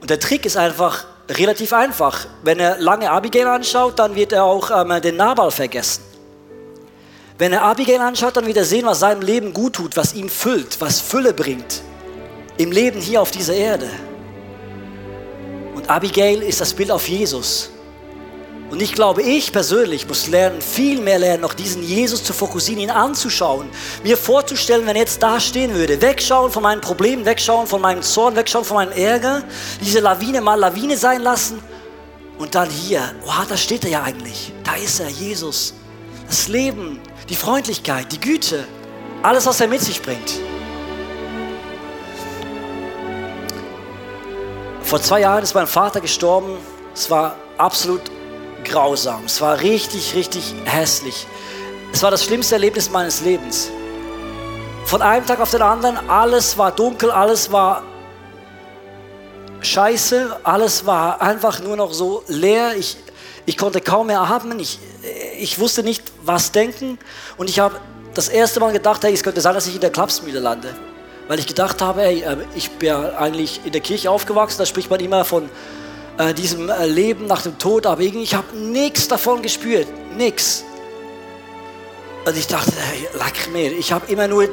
Und 0.00 0.10
der 0.10 0.20
Trick 0.20 0.44
ist 0.44 0.58
einfach 0.58 1.06
relativ 1.28 1.72
einfach. 1.72 2.26
Wenn 2.42 2.60
er 2.60 2.78
lange 2.78 3.10
Abigail 3.10 3.46
anschaut, 3.46 3.98
dann 3.98 4.14
wird 4.14 4.32
er 4.32 4.44
auch 4.44 4.70
ähm, 4.70 5.00
den 5.00 5.16
Nabal 5.16 5.50
vergessen. 5.50 6.15
Wenn 7.38 7.52
er 7.52 7.62
Abigail 7.62 8.00
anschaut, 8.00 8.36
dann 8.36 8.46
wird 8.46 8.56
er 8.56 8.64
sehen, 8.64 8.86
was 8.86 9.00
seinem 9.00 9.22
Leben 9.22 9.52
gut 9.52 9.74
tut, 9.74 9.96
was 9.96 10.14
ihm 10.14 10.28
füllt, 10.28 10.80
was 10.80 11.00
Fülle 11.00 11.34
bringt 11.34 11.82
im 12.58 12.72
Leben 12.72 13.00
hier 13.00 13.20
auf 13.20 13.30
dieser 13.30 13.54
Erde. 13.54 13.88
Und 15.74 15.90
Abigail 15.90 16.42
ist 16.42 16.60
das 16.60 16.72
Bild 16.72 16.90
auf 16.90 17.08
Jesus. 17.08 17.70
Und 18.70 18.82
ich 18.82 18.94
glaube, 18.94 19.22
ich 19.22 19.52
persönlich 19.52 20.08
muss 20.08 20.26
lernen, 20.26 20.60
viel 20.60 21.00
mehr 21.00 21.20
lernen, 21.20 21.42
noch 21.42 21.54
diesen 21.54 21.84
Jesus 21.84 22.24
zu 22.24 22.32
fokussieren, 22.32 22.82
ihn 22.82 22.90
anzuschauen, 22.90 23.68
mir 24.02 24.16
vorzustellen, 24.16 24.86
wenn 24.86 24.96
er 24.96 25.02
jetzt 25.02 25.22
da 25.22 25.38
stehen 25.38 25.72
würde, 25.74 26.00
wegschauen 26.00 26.50
von 26.50 26.64
meinen 26.64 26.80
Problemen, 26.80 27.24
wegschauen 27.24 27.68
von 27.68 27.80
meinem 27.80 28.02
Zorn, 28.02 28.34
wegschauen 28.34 28.64
von 28.64 28.76
meinem 28.76 28.92
Ärger, 28.92 29.44
diese 29.80 30.00
Lawine 30.00 30.40
mal 30.40 30.58
Lawine 30.58 30.96
sein 30.96 31.22
lassen 31.22 31.62
und 32.38 32.56
dann 32.56 32.68
hier, 32.68 33.02
oh, 33.24 33.44
da 33.48 33.56
steht 33.56 33.84
er 33.84 33.90
ja 33.90 34.02
eigentlich, 34.02 34.52
da 34.64 34.74
ist 34.74 34.98
er, 34.98 35.10
Jesus, 35.10 35.74
das 36.26 36.48
Leben, 36.48 36.98
die 37.28 37.34
Freundlichkeit, 37.34 38.12
die 38.12 38.20
Güte, 38.20 38.66
alles, 39.22 39.46
was 39.46 39.60
er 39.60 39.68
mit 39.68 39.80
sich 39.80 40.00
bringt. 40.00 40.32
Vor 44.82 45.00
zwei 45.00 45.20
Jahren 45.20 45.42
ist 45.42 45.54
mein 45.54 45.66
Vater 45.66 46.00
gestorben. 46.00 46.58
Es 46.94 47.10
war 47.10 47.34
absolut 47.58 48.02
grausam. 48.62 49.24
Es 49.24 49.40
war 49.40 49.60
richtig, 49.60 50.14
richtig 50.14 50.54
hässlich. 50.64 51.26
Es 51.92 52.02
war 52.02 52.10
das 52.10 52.24
schlimmste 52.24 52.54
Erlebnis 52.54 52.90
meines 52.90 53.20
Lebens. 53.22 53.70
Von 54.84 55.02
einem 55.02 55.26
Tag 55.26 55.40
auf 55.40 55.50
den 55.50 55.62
anderen, 55.62 56.08
alles 56.08 56.56
war 56.56 56.70
dunkel, 56.70 57.10
alles 57.10 57.50
war 57.50 57.82
scheiße, 59.60 60.38
alles 60.44 60.86
war 60.86 61.20
einfach 61.20 61.58
nur 61.58 61.76
noch 61.76 61.92
so 61.92 62.22
leer. 62.28 62.76
Ich, 62.76 62.96
ich 63.46 63.56
konnte 63.56 63.80
kaum 63.80 64.06
mehr 64.06 64.20
atmen, 64.20 64.60
ich, 64.60 64.78
ich 65.38 65.58
wusste 65.58 65.82
nicht, 65.82 66.02
was 66.24 66.52
denken. 66.52 66.98
Und 67.36 67.50
ich 67.50 67.58
habe 67.58 67.76
das 68.14 68.28
erste 68.28 68.60
Mal 68.60 68.72
gedacht, 68.72 69.04
hey, 69.04 69.12
es 69.12 69.22
könnte 69.22 69.40
sein, 69.40 69.54
dass 69.54 69.66
ich 69.66 69.74
in 69.74 69.80
der 69.80 69.90
Klapsmühle 69.90 70.40
lande. 70.40 70.74
Weil 71.28 71.38
ich 71.38 71.46
gedacht 71.46 71.82
habe, 71.82 72.02
hey, 72.02 72.22
ähm, 72.26 72.42
ich 72.54 72.70
bin 72.70 72.92
eigentlich 72.92 73.60
in 73.64 73.72
der 73.72 73.80
Kirche 73.80 74.10
aufgewachsen, 74.10 74.58
da 74.58 74.66
spricht 74.66 74.90
man 74.90 75.00
immer 75.00 75.24
von 75.24 75.48
äh, 76.18 76.32
diesem 76.32 76.70
äh, 76.70 76.86
Leben 76.86 77.26
nach 77.26 77.42
dem 77.42 77.58
Tod, 77.58 77.86
aber 77.86 78.00
irgendwie, 78.00 78.24
ich 78.24 78.34
habe 78.34 78.56
nichts 78.56 79.08
davon 79.08 79.42
gespürt, 79.42 79.88
nichts. 80.16 80.64
Und 82.24 82.36
ich 82.36 82.46
dachte, 82.46 82.72
hey, 83.52 83.72
ich 83.78 83.92
habe 83.92 84.10
immer 84.10 84.28
nur, 84.28 84.44
äh, 84.44 84.48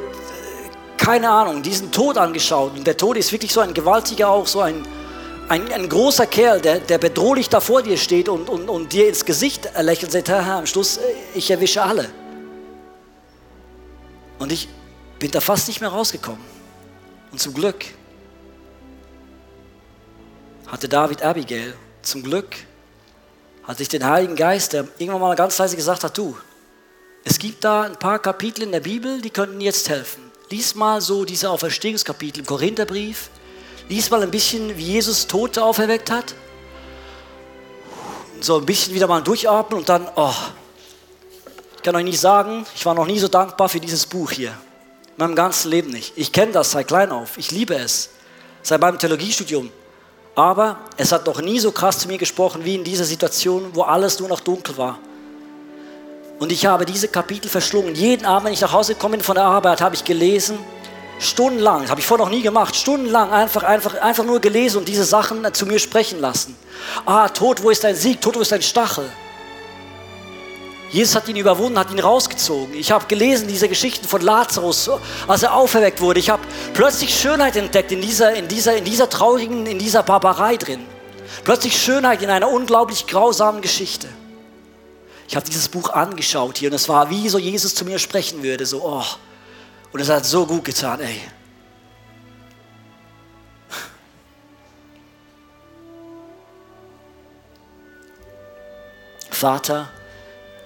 keine 0.96 1.30
Ahnung, 1.30 1.62
diesen 1.62 1.90
Tod 1.90 2.18
angeschaut. 2.18 2.76
Und 2.76 2.86
der 2.86 2.96
Tod 2.96 3.16
ist 3.16 3.32
wirklich 3.32 3.52
so 3.52 3.60
ein 3.60 3.72
gewaltiger, 3.72 4.28
auch 4.28 4.46
so 4.46 4.60
ein, 4.60 4.86
ein, 5.48 5.70
ein 5.72 5.88
großer 5.88 6.26
Kerl, 6.26 6.60
der, 6.60 6.80
der 6.80 6.98
bedrohlich 6.98 7.48
da 7.48 7.60
vor 7.60 7.82
dir 7.82 7.96
steht 7.96 8.28
und, 8.28 8.48
und, 8.48 8.68
und 8.68 8.92
dir 8.92 9.08
ins 9.08 9.24
Gesicht 9.24 9.68
lächelt 9.78 10.12
sagt, 10.12 10.28
Herr, 10.28 10.56
am 10.56 10.66
Schluss, 10.66 10.96
äh, 10.96 11.02
ich 11.34 11.50
erwische 11.50 11.82
alle. 11.82 12.08
Und 14.38 14.52
ich 14.52 14.68
bin 15.18 15.30
da 15.30 15.40
fast 15.40 15.68
nicht 15.68 15.80
mehr 15.80 15.90
rausgekommen. 15.90 16.44
Und 17.30 17.38
zum 17.38 17.54
Glück 17.54 17.84
hatte 20.66 20.88
David 20.88 21.22
Abigail. 21.22 21.74
Zum 22.02 22.22
Glück 22.22 22.56
hatte 23.62 23.82
ich 23.82 23.88
den 23.88 24.04
Heiligen 24.04 24.36
Geist, 24.36 24.72
der 24.72 24.86
irgendwann 24.98 25.20
mal 25.20 25.36
ganz 25.36 25.56
leise 25.58 25.76
gesagt 25.76 26.04
hat, 26.04 26.16
du, 26.18 26.36
es 27.24 27.38
gibt 27.38 27.64
da 27.64 27.82
ein 27.82 27.96
paar 27.96 28.18
Kapitel 28.18 28.62
in 28.62 28.72
der 28.72 28.80
Bibel, 28.80 29.20
die 29.22 29.30
könnten 29.30 29.60
jetzt 29.60 29.88
helfen. 29.88 30.30
Lies 30.50 30.74
mal 30.74 31.00
so 31.00 31.24
diese 31.24 31.48
Auferstehungskapitel 31.48 32.40
im 32.40 32.46
Korintherbrief. 32.46 33.30
Lies 33.88 34.10
mal 34.10 34.22
ein 34.22 34.30
bisschen, 34.30 34.76
wie 34.76 34.82
Jesus 34.82 35.26
Tote 35.26 35.62
auferweckt 35.62 36.10
hat. 36.10 36.34
So 38.40 38.58
ein 38.58 38.66
bisschen 38.66 38.94
wieder 38.94 39.06
mal 39.06 39.22
durchatmen 39.22 39.80
und 39.80 39.88
dann, 39.88 40.08
oh, 40.16 40.34
ich 41.76 41.82
kann 41.82 41.94
euch 41.96 42.04
nicht 42.04 42.20
sagen, 42.20 42.66
ich 42.74 42.84
war 42.86 42.94
noch 42.94 43.06
nie 43.06 43.18
so 43.18 43.28
dankbar 43.28 43.68
für 43.68 43.80
dieses 43.80 44.06
Buch 44.06 44.30
hier. 44.30 44.50
In 45.16 45.24
meinem 45.24 45.34
ganzen 45.34 45.70
Leben 45.70 45.90
nicht. 45.90 46.12
Ich 46.16 46.32
kenne 46.32 46.52
das 46.52 46.72
seit 46.72 46.88
klein 46.88 47.12
auf. 47.12 47.38
Ich 47.38 47.50
liebe 47.50 47.74
es. 47.74 48.10
Seit 48.62 48.80
meinem 48.80 48.98
Theologiestudium. 48.98 49.70
Aber 50.34 50.78
es 50.96 51.12
hat 51.12 51.26
noch 51.26 51.40
nie 51.40 51.60
so 51.60 51.70
krass 51.70 52.00
zu 52.00 52.08
mir 52.08 52.18
gesprochen 52.18 52.64
wie 52.64 52.74
in 52.74 52.84
dieser 52.84 53.04
Situation, 53.04 53.70
wo 53.74 53.82
alles 53.82 54.18
nur 54.18 54.28
noch 54.28 54.40
dunkel 54.40 54.76
war. 54.76 54.98
Und 56.40 56.50
ich 56.50 56.66
habe 56.66 56.84
diese 56.84 57.08
Kapitel 57.08 57.48
verschlungen. 57.48 57.94
Jeden 57.94 58.26
Abend, 58.26 58.46
wenn 58.46 58.52
ich 58.52 58.60
nach 58.60 58.72
Hause 58.72 58.94
gekommen 58.94 59.12
bin 59.12 59.22
von 59.22 59.36
der 59.36 59.44
Arbeit, 59.44 59.80
habe 59.80 59.94
ich 59.94 60.04
gelesen. 60.04 60.58
Stundenlang, 61.24 61.82
das 61.82 61.90
habe 61.90 62.00
ich 62.00 62.06
vorher 62.06 62.26
noch 62.26 62.32
nie 62.32 62.42
gemacht, 62.42 62.76
stundenlang 62.76 63.30
einfach, 63.30 63.62
einfach, 63.62 64.00
einfach 64.00 64.24
nur 64.24 64.40
gelesen 64.40 64.78
und 64.78 64.88
diese 64.88 65.04
Sachen 65.04 65.52
zu 65.54 65.66
mir 65.66 65.78
sprechen 65.78 66.20
lassen. 66.20 66.56
Ah, 67.04 67.28
Tod, 67.28 67.62
wo 67.62 67.70
ist 67.70 67.84
dein 67.84 67.96
Sieg? 67.96 68.20
Tod, 68.20 68.36
wo 68.36 68.40
ist 68.40 68.52
dein 68.52 68.62
Stachel? 68.62 69.10
Jesus 70.90 71.16
hat 71.16 71.28
ihn 71.28 71.34
überwunden, 71.34 71.76
hat 71.76 71.90
ihn 71.90 71.98
rausgezogen. 71.98 72.74
Ich 72.74 72.92
habe 72.92 73.06
gelesen 73.06 73.48
diese 73.48 73.68
Geschichten 73.68 74.06
von 74.06 74.20
Lazarus, 74.20 74.88
als 75.26 75.42
er 75.42 75.52
auferweckt 75.54 76.00
wurde. 76.00 76.20
Ich 76.20 76.30
habe 76.30 76.42
plötzlich 76.72 77.18
Schönheit 77.18 77.56
entdeckt 77.56 77.90
in 77.90 78.00
dieser, 78.00 78.32
in, 78.34 78.46
dieser, 78.46 78.76
in 78.76 78.84
dieser 78.84 79.10
traurigen, 79.10 79.66
in 79.66 79.80
dieser 79.80 80.04
Barbarei 80.04 80.56
drin. 80.56 80.86
Plötzlich 81.42 81.76
Schönheit 81.76 82.22
in 82.22 82.30
einer 82.30 82.48
unglaublich 82.48 83.08
grausamen 83.08 83.60
Geschichte. 83.60 84.06
Ich 85.26 85.34
habe 85.34 85.46
dieses 85.46 85.68
Buch 85.68 85.90
angeschaut 85.90 86.58
hier 86.58 86.68
und 86.68 86.74
es 86.74 86.88
war 86.88 87.10
wie 87.10 87.28
so 87.28 87.38
Jesus 87.38 87.74
zu 87.74 87.84
mir 87.84 87.98
sprechen 87.98 88.44
würde. 88.44 88.64
So, 88.64 88.84
oh. 88.84 89.04
Und 89.94 90.00
es 90.00 90.08
hat 90.08 90.26
so 90.26 90.44
gut 90.44 90.64
getan, 90.64 91.00
ey. 91.00 91.20
Vater, 99.30 99.88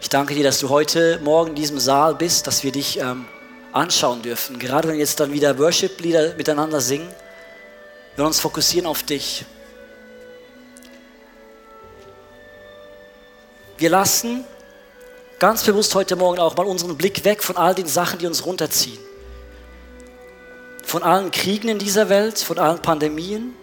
ich 0.01 0.09
danke 0.09 0.33
dir, 0.33 0.45
dass 0.45 0.61
du 0.61 0.71
heute 0.71 1.19
Morgen 1.23 1.51
in 1.51 1.57
diesem 1.57 1.79
Saal 1.79 2.15
bist, 2.15 2.47
dass 2.47 2.65
wir 2.65 2.73
dich 2.73 3.01
ähm, 3.01 3.27
anschauen 3.75 4.23
dürfen. 4.23 4.59
Gerade 4.59 4.89
wenn 4.89 4.95
wir 4.95 5.01
jetzt 5.01 5.21
dann 5.21 5.31
wieder 5.31 5.59
Worship-Lieder 5.59 6.37
miteinander 6.37 6.81
singen, 6.81 7.13
wir 8.17 8.25
uns 8.25 8.41
fokussieren 8.41 8.87
auf 8.87 9.03
dich. 9.03 9.45
Wir 13.77 13.91
lassen 13.91 14.47
ganz 15.39 15.65
bewusst 15.65 15.95
heute 15.95 16.17
Morgen 16.17 16.39
auch 16.39 16.57
mal 16.57 16.65
unseren 16.65 16.97
Blick 16.97 17.27
weg 17.27 17.43
von 17.43 17.59
all 17.59 17.75
den 17.75 17.87
Sachen, 17.87 18.19
die 18.19 18.27
uns 18.27 18.47
runterziehen. 18.47 19.08
Von 20.89 21.03
allen 21.03 21.31
Kriegen 21.31 21.69
in 21.69 21.79
dieser 21.79 22.09
Welt, 22.09 22.39
von 22.39 22.59
allen 22.59 22.81
Pandemien, 22.81 23.55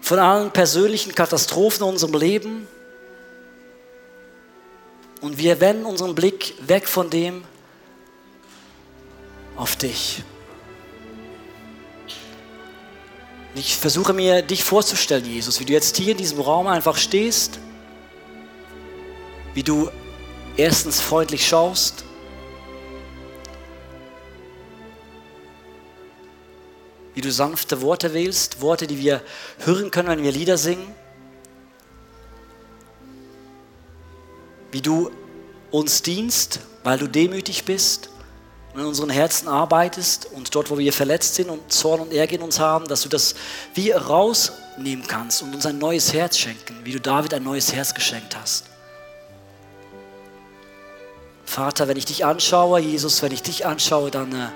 von 0.00 0.18
allen 0.18 0.50
persönlichen 0.50 1.14
Katastrophen 1.14 1.84
in 1.84 1.90
unserem 1.90 2.14
Leben. 2.14 2.66
Und 5.20 5.38
wir 5.38 5.60
wenden 5.60 5.86
unseren 5.86 6.16
Blick 6.16 6.54
weg 6.66 6.88
von 6.88 7.10
dem 7.10 7.44
auf 9.54 9.76
dich. 9.76 10.24
Ich 13.54 13.76
versuche 13.76 14.12
mir 14.12 14.42
dich 14.42 14.64
vorzustellen, 14.64 15.24
Jesus, 15.24 15.60
wie 15.60 15.64
du 15.64 15.72
jetzt 15.72 15.96
hier 15.96 16.10
in 16.10 16.18
diesem 16.18 16.40
Raum 16.40 16.66
einfach 16.66 16.96
stehst, 16.96 17.60
wie 19.54 19.62
du 19.62 19.88
erstens 20.56 21.00
freundlich 21.00 21.46
schaust, 21.46 22.02
wie 27.14 27.20
du 27.20 27.30
sanfte 27.30 27.82
Worte 27.82 28.14
wählst, 28.14 28.60
Worte, 28.60 28.86
die 28.86 28.98
wir 28.98 29.22
hören 29.58 29.90
können, 29.90 30.08
wenn 30.08 30.22
wir 30.22 30.32
Lieder 30.32 30.56
singen, 30.56 30.94
wie 34.70 34.80
du 34.80 35.10
uns 35.70 36.02
dienst, 36.02 36.60
weil 36.82 36.98
du 36.98 37.06
demütig 37.06 37.64
bist 37.64 38.10
und 38.72 38.80
in 38.80 38.86
unseren 38.86 39.10
Herzen 39.10 39.48
arbeitest 39.48 40.26
und 40.32 40.54
dort, 40.54 40.70
wo 40.70 40.78
wir 40.78 40.92
verletzt 40.92 41.34
sind 41.34 41.50
und 41.50 41.72
Zorn 41.72 42.00
und 42.00 42.12
Ärger 42.12 42.36
in 42.36 42.42
uns 42.42 42.58
haben, 42.58 42.86
dass 42.86 43.02
du 43.02 43.08
das 43.08 43.34
wie 43.74 43.90
rausnehmen 43.90 45.06
kannst 45.06 45.42
und 45.42 45.54
uns 45.54 45.66
ein 45.66 45.78
neues 45.78 46.12
Herz 46.12 46.38
schenken, 46.38 46.76
wie 46.84 46.92
du 46.92 47.00
David 47.00 47.34
ein 47.34 47.42
neues 47.42 47.72
Herz 47.72 47.92
geschenkt 47.92 48.34
hast. 48.34 48.64
Vater, 51.44 51.86
wenn 51.86 51.98
ich 51.98 52.06
dich 52.06 52.24
anschaue, 52.24 52.80
Jesus, 52.80 53.20
wenn 53.20 53.32
ich 53.32 53.42
dich 53.42 53.66
anschaue, 53.66 54.10
dann, 54.10 54.32
äh, 54.32 54.48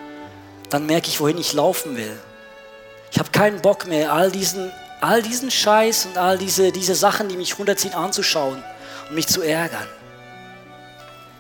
dann 0.71 0.87
merke 0.87 1.09
ich, 1.09 1.21
wohin 1.21 1.37
ich 1.37 1.53
laufen 1.53 1.95
will. 1.95 2.19
Ich 3.11 3.19
habe 3.19 3.31
keinen 3.31 3.61
Bock 3.63 3.87
mehr, 3.87 4.13
all 4.13 4.31
diesen, 4.31 4.71
all 5.01 5.23
diesen 5.23 5.51
Scheiß 5.51 6.07
und 6.07 6.19
all 6.19 6.39
diese, 6.39 6.73
diese 6.73 6.95
Sachen, 6.95 7.29
die 7.29 7.37
mich 7.37 7.59
runterziehen, 7.59 7.95
anzuschauen 7.95 8.63
und 9.09 9.15
mich 9.15 9.27
zu 9.27 9.43
ärgern. 9.43 9.87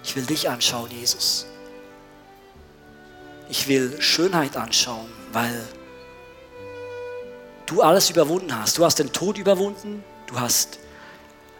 Ich 0.04 0.14
will 0.14 0.24
dich 0.24 0.48
anschauen, 0.48 0.90
Jesus. 0.90 1.46
Ich 3.48 3.68
will 3.68 4.00
Schönheit 4.00 4.56
anschauen, 4.56 5.08
weil 5.32 5.66
du 7.66 7.82
alles 7.82 8.10
überwunden 8.10 8.56
hast. 8.56 8.78
Du 8.78 8.84
hast 8.84 8.98
den 8.98 9.12
Tod 9.12 9.38
überwunden, 9.38 10.04
du 10.26 10.38
hast 10.38 10.78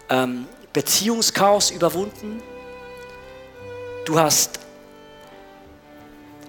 ähm, 0.09 0.47
Beziehungschaos 0.73 1.71
überwunden, 1.71 2.43
du 4.05 4.19
hast 4.19 4.61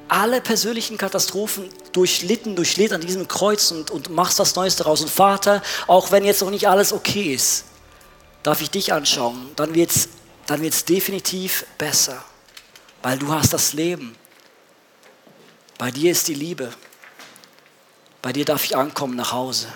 alle 0.07 0.41
persönlichen 0.41 0.97
Katastrophen 0.97 1.69
durchlitten, 1.91 2.55
durchlebt 2.55 2.93
an 2.93 3.01
diesem 3.01 3.27
Kreuz 3.27 3.71
und, 3.71 3.91
und 3.91 4.09
machst 4.09 4.39
was 4.39 4.55
Neues 4.55 4.75
daraus. 4.75 5.01
Und 5.01 5.09
Vater, 5.09 5.61
auch 5.87 6.11
wenn 6.11 6.23
jetzt 6.23 6.41
noch 6.41 6.49
nicht 6.49 6.67
alles 6.67 6.93
okay 6.93 7.33
ist, 7.33 7.65
darf 8.43 8.61
ich 8.61 8.69
dich 8.69 8.93
anschauen, 8.93 9.51
dann 9.55 9.73
wird 9.75 9.91
es 9.91 10.09
dann 10.47 10.61
wird's 10.61 10.85
definitiv 10.85 11.65
besser, 11.77 12.23
weil 13.03 13.19
du 13.19 13.31
hast 13.31 13.53
das 13.53 13.73
Leben. 13.73 14.15
Bei 15.77 15.91
dir 15.91 16.11
ist 16.11 16.27
die 16.29 16.33
Liebe. 16.33 16.73
Bei 18.21 18.31
dir 18.31 18.45
darf 18.45 18.63
ich 18.63 18.75
ankommen 18.75 19.15
nach 19.15 19.33
Hause. 19.33 19.67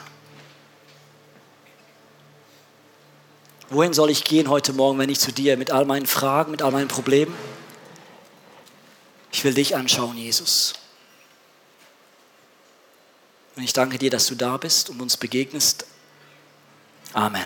Wohin 3.70 3.94
soll 3.94 4.10
ich 4.10 4.24
gehen 4.24 4.50
heute 4.50 4.74
Morgen, 4.74 4.98
wenn 4.98 5.10
ich 5.10 5.20
zu 5.20 5.32
dir 5.32 5.58
mit 5.58 5.72
all 5.72 5.86
meinen 5.86 6.06
Fragen, 6.06 6.52
mit 6.52 6.62
all 6.62 6.72
meinen 6.72 6.88
Problemen? 6.88 7.36
Ich 9.32 9.44
will 9.44 9.54
dich 9.54 9.76
anschauen, 9.76 10.18
Jesus. 10.18 10.74
Und 13.56 13.64
ich 13.64 13.74
danke 13.74 13.98
dir, 13.98 14.10
dass 14.10 14.28
du 14.28 14.36
da 14.36 14.58
bist 14.58 14.90
und 14.90 15.02
uns 15.02 15.18
begegnest. 15.18 15.86
Amen. 17.14 17.46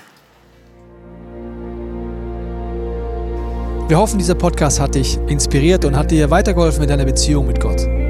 Wir 3.88 4.00
hoffen, 4.00 4.18
dieser 4.18 4.36
Podcast 4.36 4.80
hat 4.80 4.96
dich 4.96 5.18
inspiriert 5.28 5.86
und 5.86 5.96
hat 5.96 6.10
dir 6.10 6.32
weitergeholfen 6.32 6.84
in 6.84 6.90
deiner 6.90 7.06
Beziehung 7.06 7.46
mit 7.46 7.60
Gott. 7.60 7.82